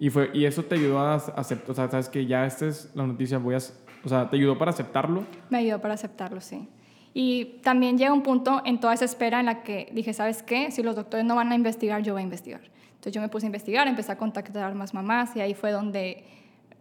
[0.01, 2.89] Y, fue, y eso te ayudó a aceptar, o sea, sabes que ya esta es
[2.95, 3.59] la noticia, voy a.
[4.03, 5.23] O sea, ¿te ayudó para aceptarlo?
[5.51, 6.67] Me ayudó para aceptarlo, sí.
[7.13, 10.71] Y también llega un punto en toda esa espera en la que dije, ¿sabes qué?
[10.71, 12.61] Si los doctores no van a investigar, yo voy a investigar.
[12.93, 16.23] Entonces yo me puse a investigar, empecé a contactar más mamás y ahí fue donde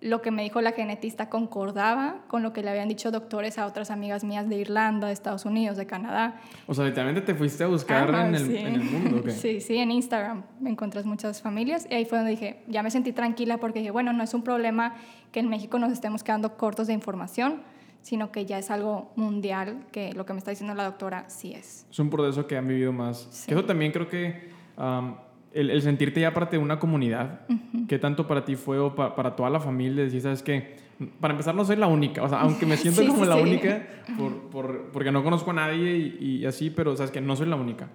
[0.01, 3.67] lo que me dijo la genetista concordaba con lo que le habían dicho doctores a
[3.67, 6.41] otras amigas mías de Irlanda, de Estados Unidos, de Canadá.
[6.67, 8.57] O sea, literalmente te fuiste a buscar Ajá, en, el, sí.
[8.57, 9.19] en, el, mundo.
[9.19, 9.33] ¿okay?
[9.33, 12.91] Sí, sí, en Instagram me encuentras muchas familias y ahí fue donde dije, ya me
[12.91, 14.95] sentí tranquila porque dije, bueno, no es un problema
[15.33, 17.63] que en México nos estemos quedando cortos de información,
[18.01, 21.53] sino que ya es algo mundial, que lo que me está diciendo la doctora sí
[21.53, 21.87] es.
[21.91, 23.29] Es un proceso que han vivido más.
[23.31, 23.49] Sí.
[23.49, 24.51] Que eso también creo que...
[24.79, 25.15] Um,
[25.53, 27.87] el, el, sentirte ya parte de una comunidad, uh -huh.
[27.89, 30.05] ¿qué tanto para ti fue o pa, para toda la familia?
[30.05, 30.77] Decir, ¿sabes qué?
[31.19, 32.23] Para empezar, no soy la única.
[32.23, 33.43] O sea, aunque me siento sí, como sí, la sí.
[33.43, 33.87] única,
[34.19, 37.47] por, por, porque no conozco a nadie y, y, así, pero sabes que no soy
[37.47, 37.89] la única.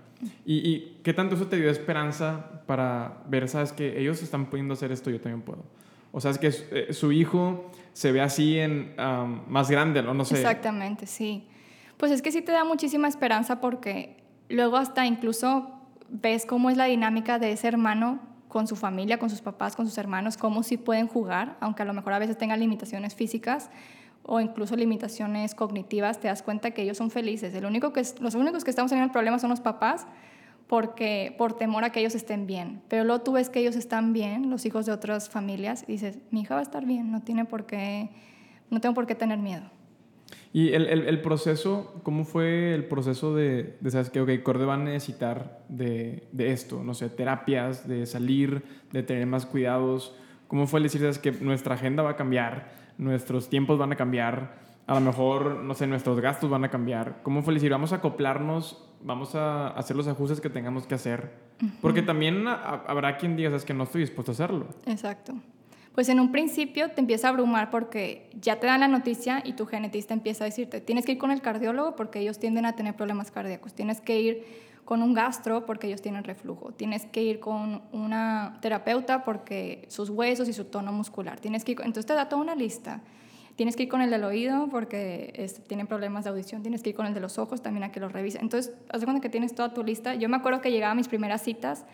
[0.45, 4.73] Y, ¿Y qué tanto eso te dio esperanza para ver, sabes que ellos están pudiendo
[4.73, 5.63] hacer esto, yo también puedo?
[6.11, 10.13] O sea, es que eh, su hijo se ve así en um, más grande, ¿no?
[10.13, 10.35] No sé.
[10.35, 11.45] Exactamente, sí.
[11.97, 14.17] Pues es que sí te da muchísima esperanza porque
[14.49, 15.74] luego hasta incluso
[16.09, 19.85] ves cómo es la dinámica de ese hermano con su familia, con sus papás, con
[19.85, 23.69] sus hermanos, cómo sí pueden jugar, aunque a lo mejor a veces tengan limitaciones físicas
[24.23, 27.53] o incluso limitaciones cognitivas, te das cuenta que ellos son felices.
[27.53, 30.07] El único que es, los únicos que estamos teniendo el problema son los papás
[30.67, 32.81] porque por temor a que ellos estén bien.
[32.87, 36.17] Pero luego tú ves que ellos están bien, los hijos de otras familias, y dices,
[36.31, 38.09] mi hija va a estar bien, no, tiene por qué,
[38.71, 39.69] no tengo por qué tener miedo.
[40.55, 44.63] Y el, el, el, proceso, ¿cómo fue el proceso de, de sabes que, ok, Corde
[44.63, 46.81] va a necesitar de, de, esto?
[46.81, 48.63] No sé, terapias, de salir,
[48.93, 50.15] de tener más cuidados.
[50.47, 53.97] ¿Cómo fue el decir, sabes que nuestra agenda va a cambiar, nuestros tiempos van a
[53.97, 54.55] cambiar,
[54.87, 57.19] a lo mejor, no sé, nuestros gastos van a cambiar?
[57.21, 60.95] ¿Cómo fue el decir, vamos a acoplarnos, vamos a hacer los ajustes que tengamos que
[60.95, 61.33] hacer?
[61.61, 61.71] Uh -huh.
[61.81, 64.67] Porque también habrá quien diga, sabes que no estoy dispuesto a hacerlo.
[64.85, 65.33] Exacto
[65.95, 69.53] pues en un principio te empieza a abrumar porque ya te dan la noticia y
[69.53, 72.75] tu genetista empieza a decirte, tienes que ir con el cardiólogo porque ellos tienden a
[72.75, 74.43] tener problemas cardíacos, tienes que ir
[74.83, 80.09] con un gastro porque ellos tienen reflujo, tienes que ir con una terapeuta porque sus
[80.09, 83.01] huesos y su tono muscular, tienes que ir, entonces te da toda una lista.
[83.55, 86.89] Tienes que ir con el del oído porque este, tienen problemas de audición, tienes que
[86.89, 88.37] ir con el de los ojos también a que los revise.
[88.41, 90.13] Entonces, haz cuenta que tienes toda tu lista.
[90.13, 91.85] Yo me acuerdo que llegaba a mis primeras citas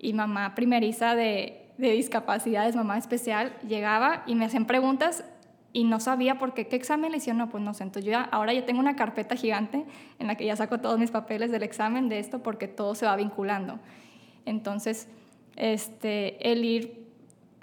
[0.00, 5.24] y mamá primeriza de de discapacidades, mamá especial, llegaba y me hacían preguntas
[5.72, 7.84] y no sabía por qué, qué examen le hicieron, no, pues no sé.
[7.84, 9.86] Entonces yo ya, ahora ya tengo una carpeta gigante
[10.18, 13.06] en la que ya saco todos mis papeles del examen de esto porque todo se
[13.06, 13.78] va vinculando.
[14.44, 15.08] Entonces,
[15.56, 17.08] este, el ir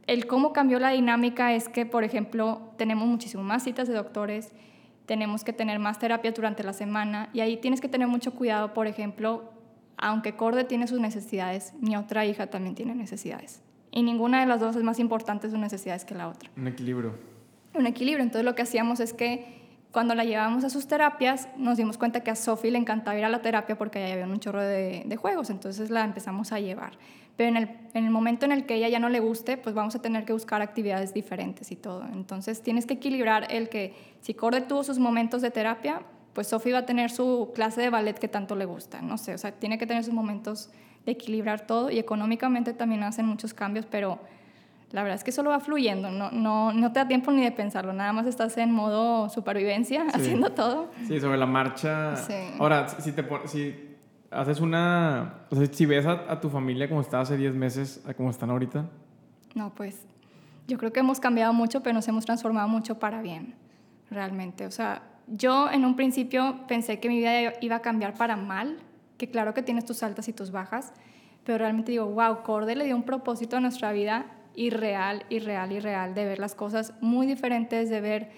[0.08, 4.51] el cómo cambió la dinámica es que, por ejemplo, tenemos muchísimo más citas de doctores,
[5.08, 8.73] tenemos que tener más terapia durante la semana y ahí tienes que tener mucho cuidado,
[8.73, 9.51] por ejemplo,
[9.97, 13.64] aunque Corde tiene sus necesidades, mi otra hija también tiene necesidades.
[13.96, 16.52] Y ninguna de las dos es más importante sus necesidades que la otra.
[16.58, 17.16] Un equilibrio.
[17.74, 18.24] Un equilibrio.
[18.24, 22.20] Entonces lo que hacíamos es que cuando la llevábamos a sus terapias, nos dimos cuenta
[22.20, 25.04] que a Sophie le encantaba ir a la terapia porque allá había un chorro de,
[25.06, 26.98] de juegos, entonces la empezamos a llevar.
[27.38, 29.74] Pero en el, en el, momento en el que ella ya no le guste, pues
[29.74, 32.04] vamos a tener que buscar actividades diferentes y todo.
[32.12, 36.02] Entonces tienes que equilibrar el que si Corde tuvo sus momentos de terapia,
[36.34, 39.34] pues Sophie va a tener su clase de ballet que tanto le gusta, no sé,
[39.34, 40.70] o sea, tiene que tener sus momentos
[41.06, 44.20] de equilibrar todo y económicamente también hacen muchos cambios, pero
[44.91, 47.52] la verdad es que solo va fluyendo, no, no, no te da tiempo ni de
[47.52, 50.89] pensarlo, nada más estás en modo supervivencia, haciendo todo.
[51.08, 52.15] Sí, sobre la marcha.
[52.15, 52.34] Sí.
[52.60, 53.76] Ahora, si, te, si
[54.32, 58.04] haces una, o sea, si ves a, a tu familia como estaba hace 10 meses
[58.08, 58.86] a como están ahorita.
[59.54, 60.06] No, pues
[60.68, 63.56] yo creo que hemos cambiado mucho, pero nos hemos transformado mucho para bien,
[64.10, 64.65] realmente.
[64.65, 68.78] O sea, yo en un principio pensé que mi vida iba a cambiar para mal,
[69.17, 70.93] que claro que tienes tus altas y tus bajas,
[71.43, 74.25] pero realmente digo, wow, Corde le dio un propósito a nuestra vida
[74.56, 78.30] irreal, irreal, irreal, de ver las cosas muy diferentes, de ver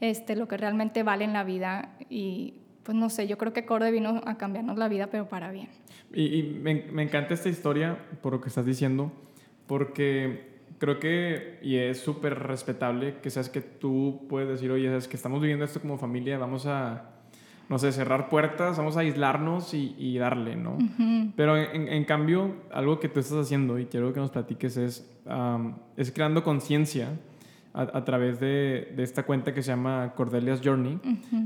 [0.00, 3.66] este, lo que realmente vale en la vida y pues no sé, yo creo que
[3.66, 5.68] Corde vino a cambiarnos la vida, pero para bien.
[6.14, 9.12] Y, me, me, encanta esta historia por lo que estás diciendo,
[9.66, 15.06] porque creo que, y es súper respetable, que seas que tú puedes decir, oye, es
[15.06, 17.17] que estamos viviendo esto como familia, vamos a,
[17.68, 20.78] no sé, cerrar puertas, vamos a aislarnos y, y darle, ¿no?
[21.36, 25.10] Pero en, en, cambio, algo que tú estás haciendo y quiero que nos platiques es,
[25.96, 27.10] es creando conciencia
[27.74, 30.98] a, través de, de, esta cuenta que se llama Cordelia's Journey,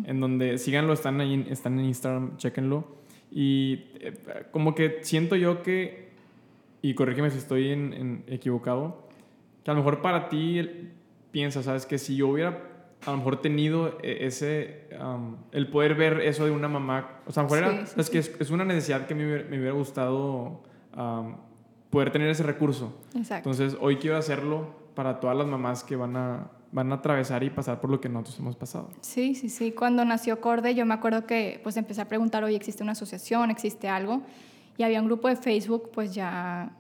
[0.07, 2.87] en donde síganlo, están ahí, están en Instagram, chequenlo.
[3.31, 4.15] Y eh,
[4.51, 6.11] como que siento yo que,
[6.81, 9.09] y corrígeme si estoy en, equivocado,
[9.65, 10.91] que a lo mejor para ti
[11.33, 11.85] piensas, ¿sabes?
[11.85, 12.72] Que si yo hubiera
[13.05, 14.89] a lo mejor tenido e, ese,
[15.53, 18.19] el poder ver eso de una mamá, o sea, a lo mejor era, es que
[18.19, 20.63] es, una necesidad que me, me hubiera gustado
[21.91, 22.95] poder tener ese recurso.
[23.15, 23.51] Exacto.
[23.51, 27.51] Entonces, hoy quiero hacerlo para todas las mamás que van a, van a atravesar y
[27.51, 28.91] pasar por lo que nosotros hemos pasado.
[29.01, 29.73] Sí, sí, sí.
[29.73, 33.51] Cuando nació Corde, yo me acuerdo que pues empecé a preguntar, oye, ¿existe una asociación?
[33.51, 34.23] ¿Existe algo?
[34.79, 36.73] Y había un grupo de Facebook, pues ya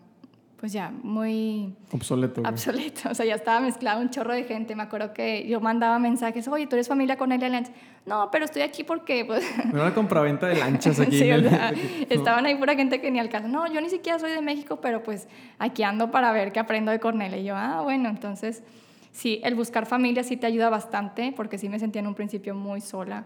[0.62, 1.74] pues ya muy...
[1.90, 2.40] Obsoleto.
[2.42, 4.76] Obsoleto, o sea, ya estaba mezclado un chorro de gente.
[4.76, 7.72] Me acuerdo que yo mandaba mensajes, oye, ¿tú eres familia con Elia Lancha?
[8.06, 9.24] No, pero estoy aquí porque...
[9.24, 9.44] Pues...
[9.72, 11.18] Una compraventa de lanchas aquí.
[11.18, 11.28] sí,
[12.10, 13.48] estaban ahí pura gente que ni al caso.
[13.48, 15.26] No, yo ni siquiera soy de México, pero pues
[15.58, 17.38] aquí ando para ver qué aprendo de Cornelia.
[17.38, 18.62] Y yo, ah, bueno, entonces
[19.10, 22.54] sí, el buscar familia sí te ayuda bastante, porque sí me sentía en un principio
[22.54, 23.24] muy sola.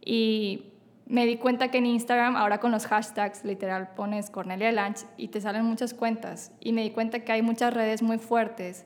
[0.00, 0.62] Y
[1.08, 5.28] me di cuenta que en Instagram, ahora con los hashtags, literal pones Cornelia Lanch y
[5.28, 6.52] te salen muchas cuentas.
[6.60, 8.84] Y me di cuenta que hay muchas redes muy fuertes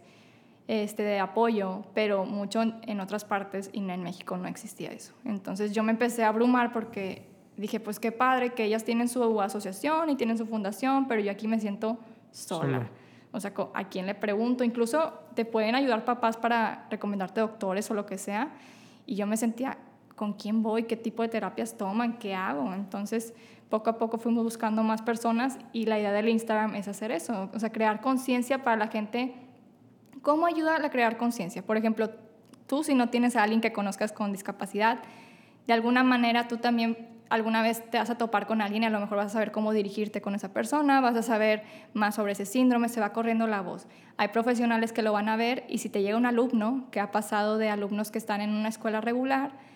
[0.68, 5.12] este, de apoyo, pero mucho en otras partes y en México no existía eso.
[5.24, 9.40] Entonces yo me empecé a abrumar porque dije, pues qué padre que ellas tienen su
[9.40, 11.98] asociación y tienen su fundación, pero yo aquí me siento
[12.30, 12.88] sola.
[13.32, 14.62] O sea, ¿a quién le pregunto?
[14.62, 18.52] Incluso te pueden ayudar papás para recomendarte doctores o lo que sea.
[19.06, 19.78] Y yo me sentía
[20.22, 22.72] con quién voy, qué tipo de terapias toman, qué hago.
[22.74, 23.34] Entonces,
[23.68, 27.50] poco a poco fuimos buscando más personas y la idea del Instagram es hacer eso,
[27.52, 29.34] o sea, crear conciencia para la gente.
[30.22, 31.66] ¿Cómo ayuda a crear conciencia?
[31.66, 32.08] Por ejemplo,
[32.68, 35.00] tú si no tienes a alguien que conozcas con discapacidad,
[35.66, 38.90] de alguna manera tú también alguna vez te vas a topar con alguien y a
[38.90, 42.30] lo mejor vas a saber cómo dirigirte con esa persona, vas a saber más sobre
[42.30, 43.88] ese síndrome, se va corriendo la voz.
[44.18, 47.10] Hay profesionales que lo van a ver y si te llega un alumno que ha
[47.10, 49.71] pasado de alumnos que están en una escuela regular,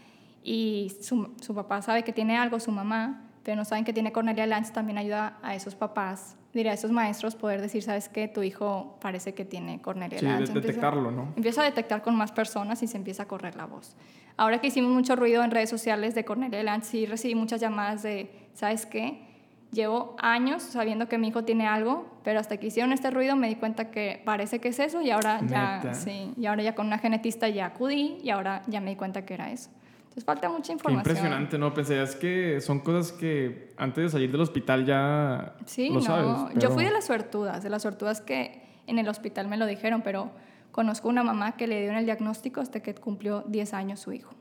[0.46, 4.12] y su, su, papá sabe que tiene algo, su mamá, pero no saben que tiene
[4.12, 8.28] Cornelia Lanz, también ayuda a esos papás, diría a esos maestros, poder decir, ¿sabes qué?
[8.28, 11.32] Tu hijo parece que tiene Cornelia sí, detectarlo, ¿no?
[11.34, 13.96] Empieza a detectar con más personas y se empieza a correr la voz.
[14.36, 18.04] Ahora que hicimos mucho ruido en redes sociales de Cornelia Lanz, sí recibí muchas llamadas
[18.04, 19.26] de, ¿sabes qué?
[19.72, 23.48] Llevo años sabiendo que mi hijo tiene algo, pero hasta que hicieron este ruido me
[23.48, 26.86] di cuenta que parece que es eso y ahora ya, sí, y ahora ya con
[26.86, 29.70] una genetista ya acudí y ahora ya me di cuenta que era eso.
[30.16, 31.00] Les falta mucha información.
[31.00, 31.74] impresionante, ¿no?
[31.74, 36.52] Pensé, es que son cosas que antes de salir del hospital ya sí, lo no.
[36.54, 40.00] Yo fui de las suertudas, de las suertudas que en el hospital me lo dijeron,
[40.00, 40.30] pero
[40.72, 44.12] conozco una mamá que le dio en el diagnóstico hasta que cumplió 10 años su
[44.12, 44.32] hijo.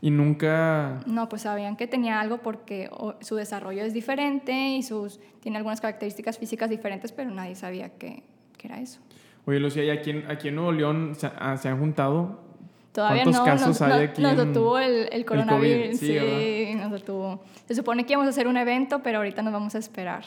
[0.00, 1.00] ¿Y nunca...?
[1.06, 2.88] No, pues sabían que tenía algo porque
[3.20, 8.22] su desarrollo es diferente y sus, tiene algunas características físicas diferentes, pero nadie sabía que,
[8.56, 9.00] que era eso.
[9.44, 12.49] Oye, Lucía, ¿y aquí en, aquí en Nuevo León se, se han juntado
[12.92, 15.98] Todavía ¿Cuántos no, casos nos, hay aquí nos detuvo el, el coronavirus.
[15.98, 17.42] sí, nos detuvo.
[17.66, 20.24] Se supone que íbamos a hacer un evento, pero ahorita nos vamos a esperar.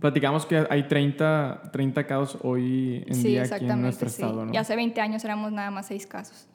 [0.00, 4.52] Platicamos que hay 30, 30 casos hoy en día aquí en nuestro estado, ¿no?
[4.52, 6.48] Y hace 20 años éramos nada más 6 casos.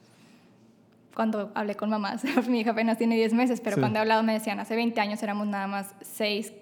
[1.14, 4.34] Cuando hablé con mamás, mi hija apenas tiene 10 meses, pero cuando he hablado me
[4.34, 6.54] decían, hace 20 años éramos nada más 6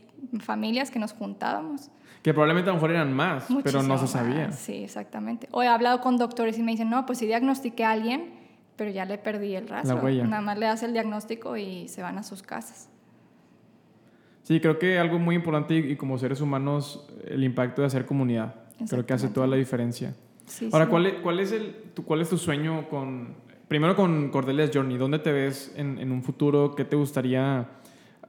[0.41, 1.89] familias que nos juntábamos.
[2.21, 4.51] Que probablemente a lo mejor eran más, pero no se sabía.
[4.51, 5.47] Sí, exactamente.
[5.51, 8.42] O he hablado con doctores y me dicen, no, pues si diagnostiqué a alguien,
[8.75, 9.97] pero ya le perdí el rastro.
[9.97, 10.23] La huella.
[10.25, 12.89] Nada más le das el diagnóstico y se van a sus casas.
[14.43, 18.55] Sí, creo que algo muy importante y, como seres humanos, el impacto de hacer comunidad.
[18.89, 20.15] Creo que hace toda la diferencia.
[20.71, 23.35] Ahora, ¿cuál, es, cuál, es el, tu, ¿cuál es tu sueño con,
[23.69, 24.97] primero con Cordelia's Journey?
[24.97, 26.75] ¿Dónde te ves en, en, un futuro?
[26.75, 27.69] ¿Qué te gustaría,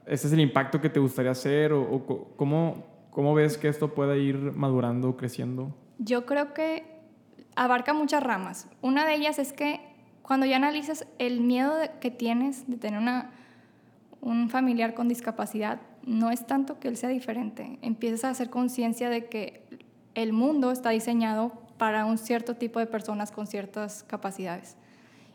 [0.05, 1.73] este es el impacto que te gustaría hacer?
[1.73, 5.75] ¿O, o cómo, cómo ves que esto pueda ir madurando, creciendo?
[5.97, 6.85] Yo creo que
[7.57, 8.69] abarca muchas ramas.
[8.81, 9.81] Una de ellas es que
[10.25, 13.29] cuando ya analizas el miedo que tienes de tener una,
[14.21, 19.09] un familiar con discapacidad, no es tanto que él sea diferente, empiezas a hacer conciencia
[19.09, 19.61] de que
[20.15, 24.77] el mundo está diseñado para un cierto tipo de personas con ciertas capacidades.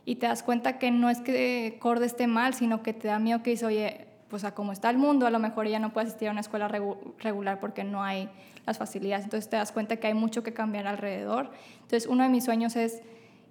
[0.04, 3.20] Y te das cuenta que no es que Corde esté mal, sino que te da
[3.20, 5.92] miedo que dice, oye, pues a cómo está el mundo, a lo mejor ella no
[5.92, 8.28] puede asistir a una escuela regular porque no hay
[8.66, 9.24] las facilidades.
[9.24, 11.52] Entonces te das cuenta que hay mucho que cambiar alrededor.
[11.82, 13.02] Entonces uno de mis sueños es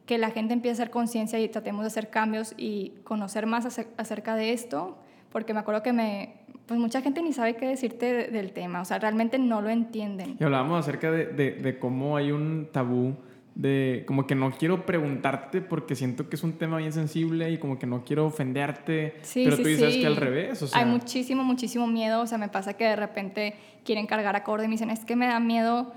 [0.09, 3.67] que la gente empiece a hacer conciencia y tratemos de hacer cambios y conocer más
[3.95, 4.97] acerca de esto,
[5.31, 6.33] porque me acuerdo que me,
[6.65, 10.35] pues mucha gente ni sabe qué decirte del tema, o sea, realmente no lo entienden.
[10.39, 13.17] Y hablábamos acerca de, de, cómo hay un tabú
[13.53, 17.59] de como que no quiero preguntarte porque siento que es un tema bien sensible y
[17.59, 20.79] como que no quiero ofenderte, sí, pero tú dices que al revés, o sea...
[20.79, 23.53] Hay muchísimo, muchísimo miedo, o sea, me pasa que de repente
[23.85, 25.93] quieren cargar acorde y me dicen, es que me da miedo,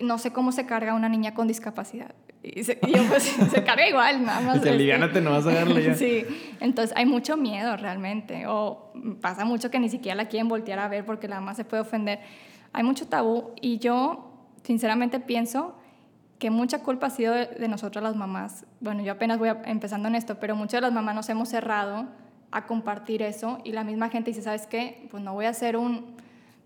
[0.00, 2.14] no sé cómo se carga una niña con discapacidad.
[2.42, 2.74] Y, yo,
[3.08, 4.56] pues, se carga igual, nada más.
[4.64, 5.94] Y este, no vas a darle ya.
[5.94, 6.24] sí,
[6.60, 8.46] entonces hay mucho miedo realmente.
[8.46, 11.64] O pasa mucho que ni siquiera la quieren voltear a ver porque la mamá se
[11.64, 12.20] puede ofender.
[12.72, 15.76] Hay mucho tabú y yo, sinceramente, pienso
[16.38, 18.66] que mucha culpa ha sido de, de nosotras las mamás.
[18.80, 22.08] Bueno, yo apenas voy empezando en esto, pero muchas de las mamás nos hemos cerrado
[22.50, 25.08] a compartir eso y la misma gente dice, ¿sabes qué?
[25.10, 26.14] Pues no voy a hacer un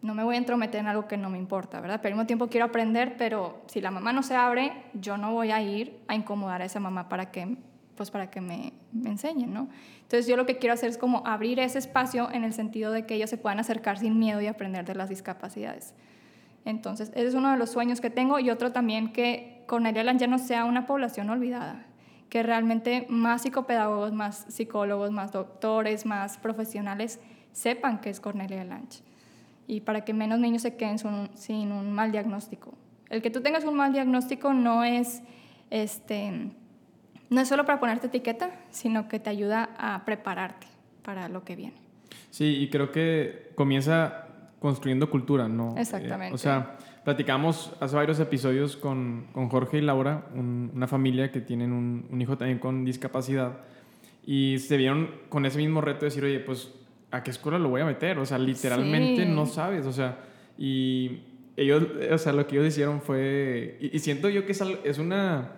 [0.00, 2.00] no me voy a entrometer en algo que no me importa, ¿verdad?
[2.00, 5.32] Pero al mismo tiempo quiero aprender, pero si la mamá no se abre, yo no
[5.32, 7.56] voy a ir a incomodar a esa mamá para que,
[7.96, 9.68] pues para que me, me enseñen, ¿no?
[10.02, 13.06] Entonces yo lo que quiero hacer es como abrir ese espacio en el sentido de
[13.06, 15.94] que ellos se puedan acercar sin miedo y aprender de las discapacidades.
[16.64, 20.28] Entonces, ese es uno de los sueños que tengo y otro también que Cornelia Lange
[20.28, 21.86] no sea una población olvidada,
[22.28, 27.20] que realmente más psicopedagogos, más psicólogos, más doctores, más profesionales
[27.52, 29.07] sepan qué es Cornelia Lange
[29.68, 30.98] y para que menos niños se queden
[31.34, 32.74] sin un mal diagnóstico.
[33.10, 35.22] El que tú tengas un mal diagnóstico no es,
[35.70, 36.50] este,
[37.28, 40.66] no es solo para ponerte etiqueta, sino que te ayuda a prepararte
[41.02, 41.76] para lo que viene.
[42.30, 44.26] Sí, y creo que comienza
[44.58, 45.76] construyendo cultura, ¿no?
[45.76, 46.34] Exactamente.
[46.34, 51.72] o sea, platicamos hace varios episodios con, con Jorge y Laura, una familia que tienen
[51.72, 53.58] un, un, hijo también con discapacidad,
[54.24, 56.72] y se vieron con ese mismo reto de decir, oye, pues
[57.10, 58.18] ¿a qué escuela lo voy a meter?
[58.18, 60.18] O sea, literalmente no sabes, o sea,
[60.56, 61.20] y
[61.56, 65.52] ellos, o sea, lo que ellos hicieron fue, y, siento yo que es, es, una,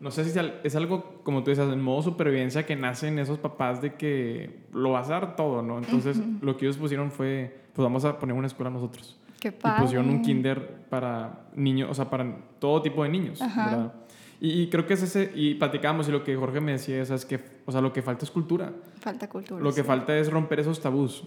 [0.00, 3.80] no sé si es algo, como tú dices, en modo supervivencia que nacen esos papás
[3.80, 5.78] de que lo vas a dar todo, ¿no?
[5.78, 9.16] Entonces, lo que ellos pusieron fue, pues vamos a poner una escuela nosotros.
[9.40, 9.78] Qué padre.
[9.78, 13.92] Y pusieron un kinder para niños, o sea, para todo tipo de niños, ¿verdad?
[14.40, 17.40] Y, creo que es ese, y platicamos, y lo que Jorge me decía es, que,
[17.66, 18.72] o sea, lo que falta es cultura.
[19.00, 19.62] Falta cultura.
[19.62, 21.24] Lo que falta es romper esos tabús.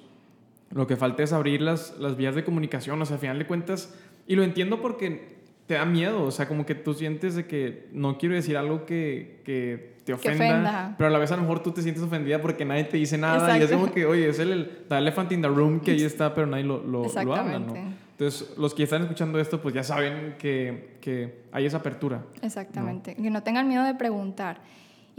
[0.72, 3.46] Lo que falta es abrir las, las vías de comunicación, o sea, al final de
[3.46, 3.94] cuentas,
[4.26, 7.90] y lo entiendo porque te da miedo, o sea, como que tú sientes de que
[7.92, 11.62] no quiero decir algo que, que te ofenda, pero a la vez a lo mejor
[11.62, 14.40] tú te sientes ofendida porque nadie te dice nada y es como que, oye, es
[14.40, 17.60] el, el elephant in the room que ahí está, pero nadie lo, lo, lo habla,
[17.60, 17.76] ¿no?
[18.12, 22.24] Entonces, los que están escuchando esto, pues ya saben que, que hay esa apertura.
[22.42, 24.62] Exactamente, que no tengan miedo de preguntar.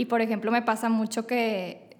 [0.01, 1.95] Y, por ejemplo, me pasa mucho que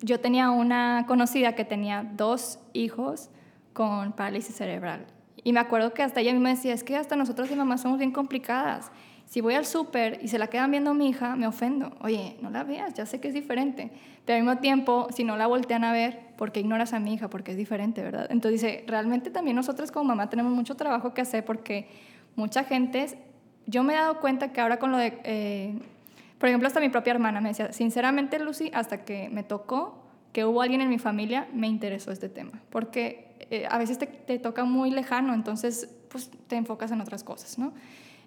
[0.00, 3.28] yo tenía una conocida que tenía dos hijos
[3.74, 5.04] con parálisis cerebral.
[5.42, 7.98] Y me acuerdo que hasta ella me decía, es que hasta nosotros y mamá somos
[7.98, 8.90] bien complicadas.
[9.26, 11.92] Si voy al súper y se la quedan viendo a mi hija, me ofendo.
[12.00, 13.90] Oye, no la veas, ya sé que es diferente.
[14.24, 17.12] Pero al mismo tiempo, si no la voltean a ver, ¿por qué ignoras a mi
[17.12, 17.28] hija?
[17.28, 18.26] Porque es diferente, ¿verdad?
[18.30, 21.88] Entonces dice, realmente también nosotros como mamá tenemos mucho trabajo que hacer porque
[22.36, 23.18] mucha gente,
[23.66, 25.78] yo me he dado cuenta que ahora con lo de, eh,
[26.44, 30.44] por ejemplo, hasta mi propia hermana me decía, sinceramente Lucy, hasta que me tocó que
[30.44, 32.60] hubo alguien en mi familia, me interesó este tema.
[32.68, 37.24] Porque eh, a veces te, te toca muy lejano, entonces pues te enfocas en otras
[37.24, 37.72] cosas, ¿no?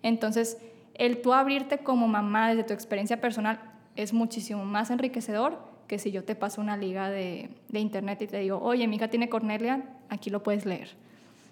[0.02, 0.58] Entonces
[0.96, 3.60] el tú abrirte como mamá desde tu experiencia personal
[3.96, 8.26] es muchísimo más enriquecedor que si yo te paso una liga de, de internet y
[8.26, 10.90] te digo, oye, mi hija tiene Cornelia, aquí lo puedes leer.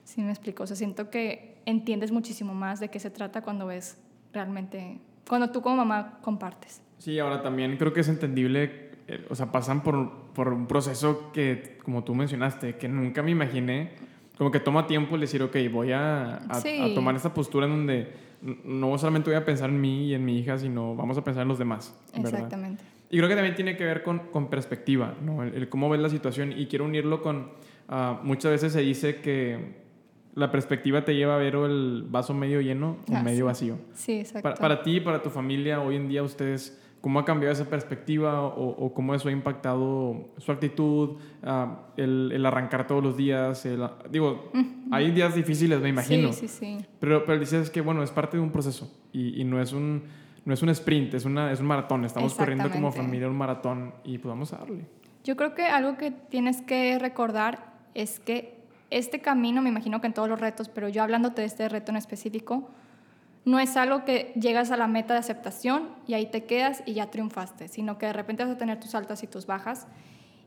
[0.03, 0.63] Sí, me explico.
[0.63, 3.99] O sea, siento que entiendes muchísimo más de qué se trata cuando ves
[4.33, 6.81] realmente, cuando tú como mamá compartes.
[6.97, 11.31] Sí, ahora también creo que es entendible, eh, o sea, pasan por, por un proceso
[11.31, 13.91] que, como tú mencionaste, que nunca me imaginé,
[14.37, 16.61] como que toma tiempo el decir, ok, voy a, a,
[16.93, 18.13] tomar esta postura en donde
[18.63, 21.43] no solamente voy a pensar en mí y en mi hija, sino vamos a pensar
[21.43, 21.97] en los demás.
[22.13, 22.83] Exactamente.
[23.09, 25.43] Y creo que también tiene que ver con, con perspectiva, ¿no?
[25.43, 26.53] El, cómo ves la situación.
[26.57, 27.51] Y quiero unirlo con,
[27.89, 29.84] uh, muchas veces se dice que
[30.35, 33.77] la perspectiva te lleva a ver el vaso medio lleno o ah, medio vacío.
[33.93, 34.43] Sí, exacto.
[34.43, 38.45] Para, para, ti, para tu familia, hoy en día ustedes, ¿cómo ha cambiado esa perspectiva
[38.45, 41.47] o, o cómo eso ha impactado su actitud, uh,
[41.95, 43.65] el, el, arrancar todos los días?
[44.09, 44.51] digo,
[44.91, 46.33] hay días difíciles, me imagino.
[46.33, 46.85] Sí, sí, sí.
[46.99, 50.03] Pero, pero dices que, bueno, es parte de un proceso y, y no es un
[50.43, 52.05] no es un sprint, es, una, es un maratón.
[52.05, 54.85] Estamos corriendo como familia un maratón y pues vamos a darle.
[55.23, 58.54] Yo creo que algo que tienes que recordar es que
[58.89, 61.91] este camino, me imagino que en todos los retos, pero yo hablándote de este reto
[61.91, 62.69] en específico,
[63.45, 66.93] no es algo que llegas a la meta de aceptación y ahí te quedas y
[66.93, 69.87] ya triunfaste, sino que de repente vas a tener tus altas y tus bajas.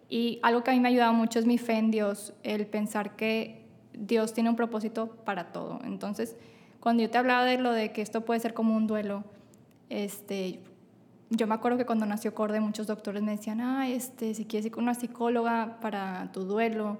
[0.09, 2.67] Y algo que a mí me ha ayudado mucho es mi fe en Dios, el
[2.67, 5.81] pensar que Dios tiene un propósito para todo.
[5.85, 6.37] Entonces,
[6.81, 9.25] cuando yo te hablaba de lo de que esto puede ser como un duelo,
[9.91, 10.61] este,
[11.31, 14.67] yo me acuerdo que cuando nació Corde muchos doctores me decían, ah, este, si quieres
[14.67, 16.99] ir con una psicóloga para tu duelo.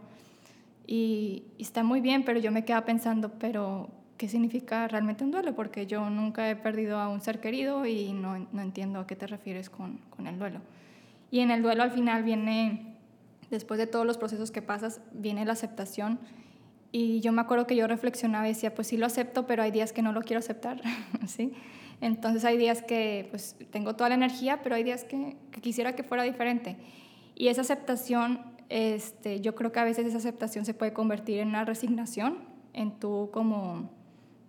[0.89, 5.55] Y, está muy bien, pero yo me quedaba pensando, pero ¿qué significa realmente un duelo?
[5.55, 9.15] Porque yo nunca he perdido a un ser querido y no, no entiendo a qué
[9.15, 10.61] te refieres con, con, el duelo.
[11.31, 12.97] Y en el duelo al final viene,
[13.51, 16.19] después de todos los procesos que pasas, viene la aceptación.
[16.91, 19.71] Y yo me acuerdo que yo reflexionaba y decía, pues sí lo acepto, pero hay
[19.71, 20.81] días que no lo quiero aceptar,
[21.27, 21.53] ¿sí?
[22.01, 26.03] Entonces hay días que pues tengo toda la energía, pero hay días que, quisiera que
[26.03, 26.77] fuera diferente.
[27.35, 31.49] Y esa aceptación, este, yo creo que a veces esa aceptación se puede convertir en
[31.49, 32.39] una resignación,
[32.73, 33.91] en tú como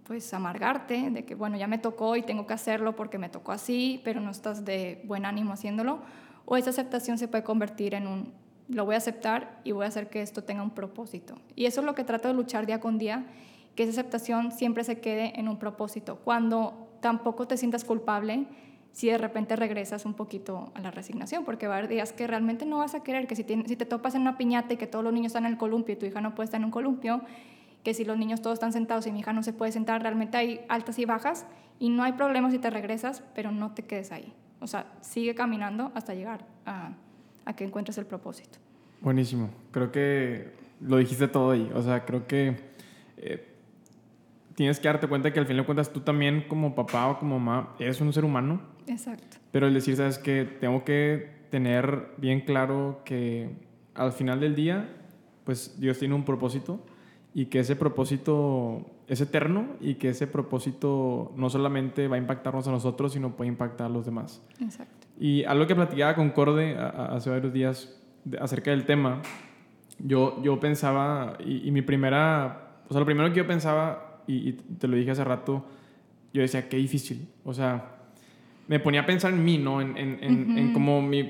[0.04, 3.52] pues amargarte de que bueno, ya me tocó y tengo que hacerlo porque me tocó
[3.52, 6.00] así, pero no estás de buen ánimo haciéndolo.
[6.46, 8.34] O esa aceptación se puede convertir en un
[8.70, 11.36] lo voy a aceptar y voy a hacer que esto tenga un propósito.
[11.56, 13.26] Y eso es lo que trato de luchar día con día,
[13.76, 16.20] que esa aceptación siempre se quede en un propósito.
[16.24, 18.46] Cuando tampoco te sientas culpable
[18.92, 22.28] si de repente regresas un poquito a la resignación, porque va a haber días que
[22.28, 24.88] realmente no vas a querer, que si, si te topas en una piñata y que
[24.88, 26.72] todos los niños están en el columpio y tu hija no puede estar en un
[26.72, 27.22] columpio,
[27.84, 30.38] que si los niños todos están sentados y mi hija no se puede sentar, realmente
[30.38, 31.46] hay altas y bajas
[31.80, 34.34] y no hay problema si te regresas, pero no te quedes ahí.
[34.60, 36.92] O sea, sigue caminando hasta llegar a,
[37.46, 38.60] a que encuentres el propósito.
[39.02, 39.50] Buenísimo.
[39.72, 41.72] Creo que lo dijiste todo ahí.
[41.74, 42.58] O sea, creo que
[43.18, 43.46] eh,
[44.56, 47.40] tienes que darte cuenta que al fin de cuentas tú también como papá o como
[47.40, 48.62] mamá eres un ser humano.
[48.90, 49.38] Exacto.
[49.52, 53.50] Pero el decir, sabes que tengo que tener bien claro que
[53.96, 54.90] al final del día,
[55.44, 56.80] pues Dios tiene un propósito
[57.34, 62.68] y que ese propósito es eterno y que ese propósito no solamente va a impactarnos
[62.68, 64.42] a nosotros, sino puede impactar a los demás.
[64.62, 65.08] Exacto.
[65.20, 67.96] Y algo que platicaba con Corde hace varios días
[68.40, 69.22] acerca del tema,
[70.00, 74.54] yo, yo pensaba, y, y mi primera, o sea, lo primero que yo pensaba y,
[74.54, 75.66] te lo dije hace rato,
[76.34, 77.28] yo decía, qué difícil.
[77.44, 77.99] O sea,
[78.70, 79.82] me ponía a pensar en mí, ¿no?
[79.82, 81.24] En, en, en, cómo mi,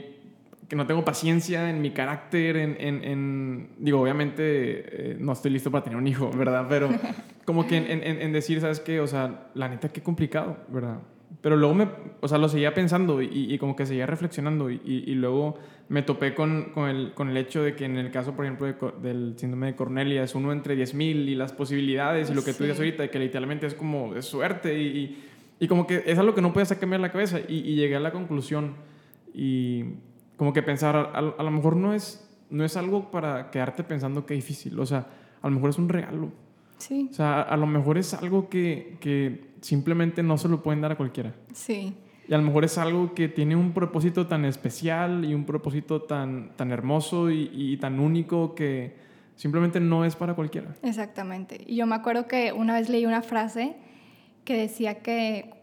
[0.67, 5.71] que no tengo paciencia, en mi carácter, en, en digo, obviamente eh, no estoy listo
[5.71, 6.65] para tener un hijo, ¿verdad?
[6.67, 6.89] Pero
[7.45, 8.99] como que en, decir, ¿sabes qué?
[8.99, 10.97] O sea, la neta, qué complicado, ¿verdad?
[11.41, 11.87] Pero luego me,
[12.19, 16.01] o sea, lo seguía pensando y, y como que seguía reflexionando y, y, luego me
[16.01, 18.67] topé con, con, el, con, el, hecho de que en el caso, por ejemplo,
[19.01, 22.65] del síndrome de Cornelia es uno entre 10.000 y las posibilidades y lo que tú
[22.65, 25.23] dices ahorita, de que literalmente es como de suerte y,
[25.59, 27.99] y, como que es algo que no puedes sacarme de la cabeza y, llegué a
[27.99, 28.75] la conclusión
[29.33, 29.83] y
[30.37, 34.25] como que pensar, a, a, lo mejor no es, no es algo para quedarte pensando
[34.25, 35.07] que es difícil, o sea,
[35.41, 36.31] a lo mejor es un regalo.
[36.77, 37.09] Sí.
[37.11, 40.93] O sea, a lo mejor es algo que, que simplemente no se lo pueden dar
[40.93, 41.35] a cualquiera.
[41.53, 41.93] Sí.
[42.27, 46.03] Y a lo mejor es algo que tiene un propósito tan especial y un propósito
[46.03, 48.95] tan, tan hermoso y, y, tan único que
[49.35, 50.75] simplemente no es para cualquiera.
[50.83, 51.59] Exactamente.
[51.65, 53.75] Y yo me acuerdo que una vez leí una frase
[54.49, 55.53] que decía que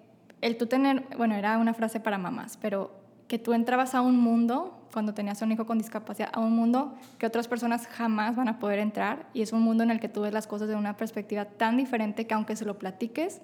[0.41, 2.93] el tú tener, bueno, era una frase para mamás, pero
[3.27, 6.95] que tú entrabas a un mundo, cuando tenías un hijo con discapacidad, a un mundo
[7.19, 10.09] que otras personas jamás van a poder entrar y es un mundo en el que
[10.09, 13.41] tú ves las cosas de una perspectiva tan diferente que aunque se lo platiques,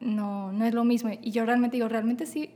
[0.00, 1.08] no, no es lo mismo.
[1.22, 2.50] Y yo realmente digo, realmente sí,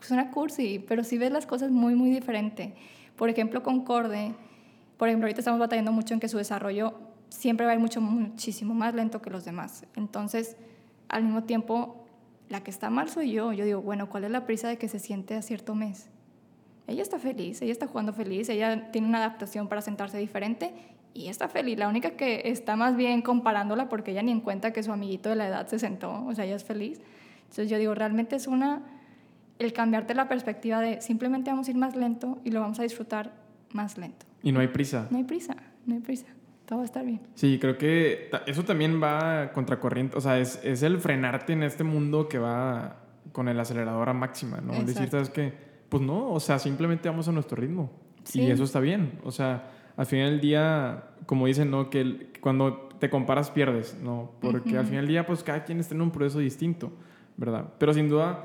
[0.00, 2.74] suena cursi, pero sí ves las cosas muy, muy diferente.
[3.14, 4.34] Por ejemplo, con Corde,
[4.96, 6.94] por ejemplo, ahorita estamos batallando mucho en que su desarrollo
[7.28, 9.84] siempre va a ir mucho, muchísimo más lento que los demás.
[9.94, 10.56] Entonces,
[11.10, 12.06] al mismo tiempo,
[12.48, 13.52] la que está mal soy yo.
[13.52, 16.08] Yo digo, bueno, ¿cuál es la prisa de que se siente a cierto mes?
[16.86, 20.72] Ella está feliz, ella está jugando feliz, ella tiene una adaptación para sentarse diferente
[21.14, 21.78] y está feliz.
[21.78, 25.28] La única que está más bien comparándola porque ella ni en cuenta que su amiguito
[25.28, 27.00] de la edad se sentó, o sea, ella es feliz.
[27.42, 28.82] Entonces yo digo, realmente es una,
[29.58, 32.82] el cambiarte la perspectiva de simplemente vamos a ir más lento y lo vamos a
[32.82, 33.32] disfrutar
[33.72, 34.26] más lento.
[34.42, 35.06] Y no hay prisa.
[35.10, 35.56] No hay prisa,
[35.86, 36.26] no hay prisa.
[36.70, 37.20] Todo va a estar bien.
[37.34, 40.16] Sí, creo que eso también va contracorriente.
[40.16, 42.98] O sea, es, es el frenarte en este mundo que va
[43.32, 44.80] con el acelerador a máxima, ¿no?
[44.84, 45.52] Decir, ¿sabes qué?
[45.88, 47.90] Pues no, o sea, simplemente vamos a nuestro ritmo.
[48.34, 49.18] Y eso está bien.
[49.24, 51.90] O sea, al final del día, como dicen, ¿no?
[51.90, 54.30] Que cuando te comparas pierdes, ¿no?
[54.40, 56.92] Porque al final del día, pues cada quien está en un proceso distinto,
[57.36, 57.64] ¿verdad?
[57.78, 58.44] Pero sin duda,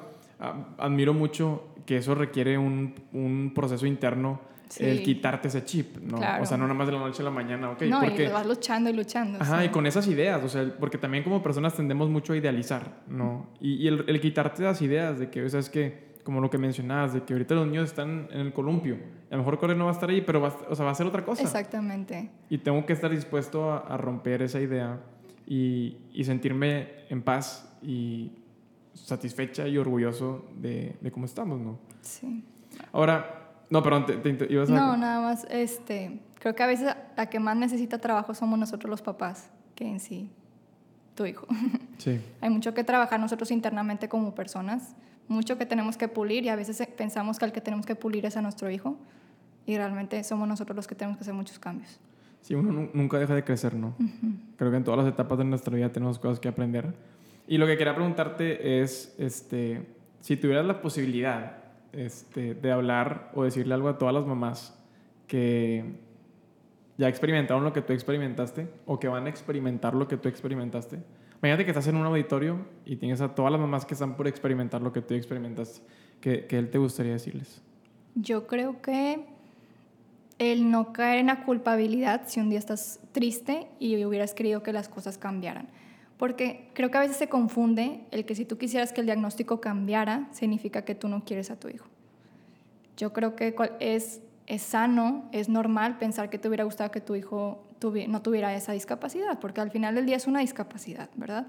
[0.80, 4.42] admiro mucho que eso requiere un, un proceso interno
[4.80, 6.18] el quitarte ese chip, ¿no?
[6.18, 7.84] O sea, no nada más de la noche a la mañana, ¿ok?
[7.84, 8.26] No, porque...
[8.26, 9.40] y vas luchando y luchando.
[9.42, 13.04] Ajá, y con esas ideas, o sea, porque también como personas tendemos mucho a idealizar,
[13.08, 13.48] ¿no?
[13.60, 16.58] Y, el, el, quitarte las ideas de que, o sea, es que, como lo que
[16.58, 18.98] mencionabas, de que ahorita los niños están en el columpio,
[19.30, 20.96] a lo mejor Corey no va a estar ahí, pero va, o sea, va a
[20.96, 21.44] ser otra cosa.
[21.44, 22.30] Exactamente.
[22.50, 25.00] Y tengo que estar dispuesto a, a romper esa idea
[25.46, 28.32] y, y, sentirme en paz y
[28.94, 31.78] satisfecha y orgulloso de, de cómo estamos, ¿no?
[32.02, 32.44] Sí.
[32.92, 34.74] Ahora, no, perdón, te, ibas a...
[34.74, 38.90] No, nada más, este, creo que a veces la que más necesita trabajo somos nosotros
[38.90, 40.32] los papás, que en sí,
[41.16, 41.48] tu hijo.
[41.98, 42.20] Sí.
[42.42, 44.98] Hay mucho que trabajar nosotros internamente como personas,
[45.30, 48.26] mucho que tenemos que pulir y a veces pensamos que el que tenemos que pulir
[48.26, 48.98] es a nuestro hijo
[49.66, 52.02] y realmente somos nosotros los que tenemos que hacer muchos cambios.
[52.42, 53.96] Sí, uno nunca deja de crecer, ¿no?
[54.58, 56.94] Creo que en todas las etapas de nuestra vida tenemos cosas que aprender.
[57.48, 59.88] Y lo que quería preguntarte es, este,
[60.20, 61.65] si tuvieras la posibilidad
[61.96, 64.78] este, de hablar o decirle algo a todas las mamás
[65.28, 65.96] que
[66.98, 71.00] ya experimentaron lo que tú experimentaste o que van a experimentar lo que tú experimentaste.
[71.40, 74.28] Imagínate que estás en un auditorio y tienes a todas las mamás que están por
[74.28, 75.82] experimentar lo que tú experimentaste.
[76.22, 77.62] ¿Qué, qué él te gustaría decirles?
[78.16, 79.26] Yo creo que
[80.40, 84.74] el no caer en la culpabilidad si un día estás triste y hubieras querido que
[84.74, 85.68] las cosas cambiaran.
[86.18, 89.60] Porque creo que a veces se confunde el que si tú quisieras que el diagnóstico
[89.60, 91.88] cambiara, significa que tú no quieres a tu hijo.
[92.96, 97.16] Yo creo que es, es sano, es normal pensar que te hubiera gustado que tu
[97.16, 97.66] hijo
[98.08, 101.48] no tuviera esa discapacidad, porque al final del día es una discapacidad, ¿verdad?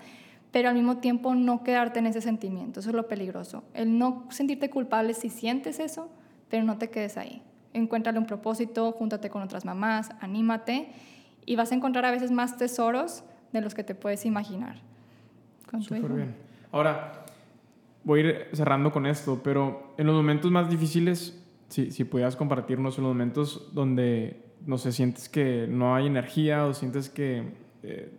[0.50, 3.64] Pero al mismo tiempo no quedarte en ese sentimiento, eso es lo peligroso.
[3.74, 6.10] El no sentirte culpable si sientes eso,
[6.48, 7.42] pero no te quedes ahí.
[7.72, 10.88] Encuéntrale un propósito, júntate con otras mamás, anímate
[11.44, 14.76] y vas a encontrar a veces más tesoros de los que te puedes imaginar.
[15.80, 16.34] Súper bien.
[16.72, 17.24] Ahora,
[18.04, 22.36] voy a ir cerrando con esto, pero en los momentos más difíciles, si, si pudieras
[22.36, 27.52] compartirnos en los momentos donde, no sé, sientes que no hay energía o sientes que
[27.82, 28.12] eh,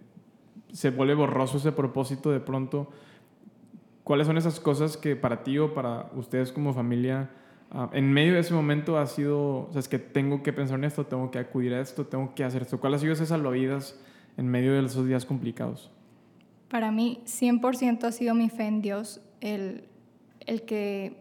[0.72, 2.90] se vuelve borroso ese propósito de pronto,
[4.04, 7.30] ¿cuáles son esas cosas que para ti o para ustedes como familia,
[7.72, 10.78] ah, en medio de ese momento ha sido, o sea, es que tengo que pensar
[10.78, 12.80] en esto, tengo que acudir a esto, tengo que hacer esto?
[12.80, 14.00] ¿Cuál ha sido ese salvavidas?
[14.38, 15.92] En medio de esos días complicados?
[16.70, 19.86] Para mí, 100% ha sido mi fe en Dios, el,
[20.46, 21.18] el que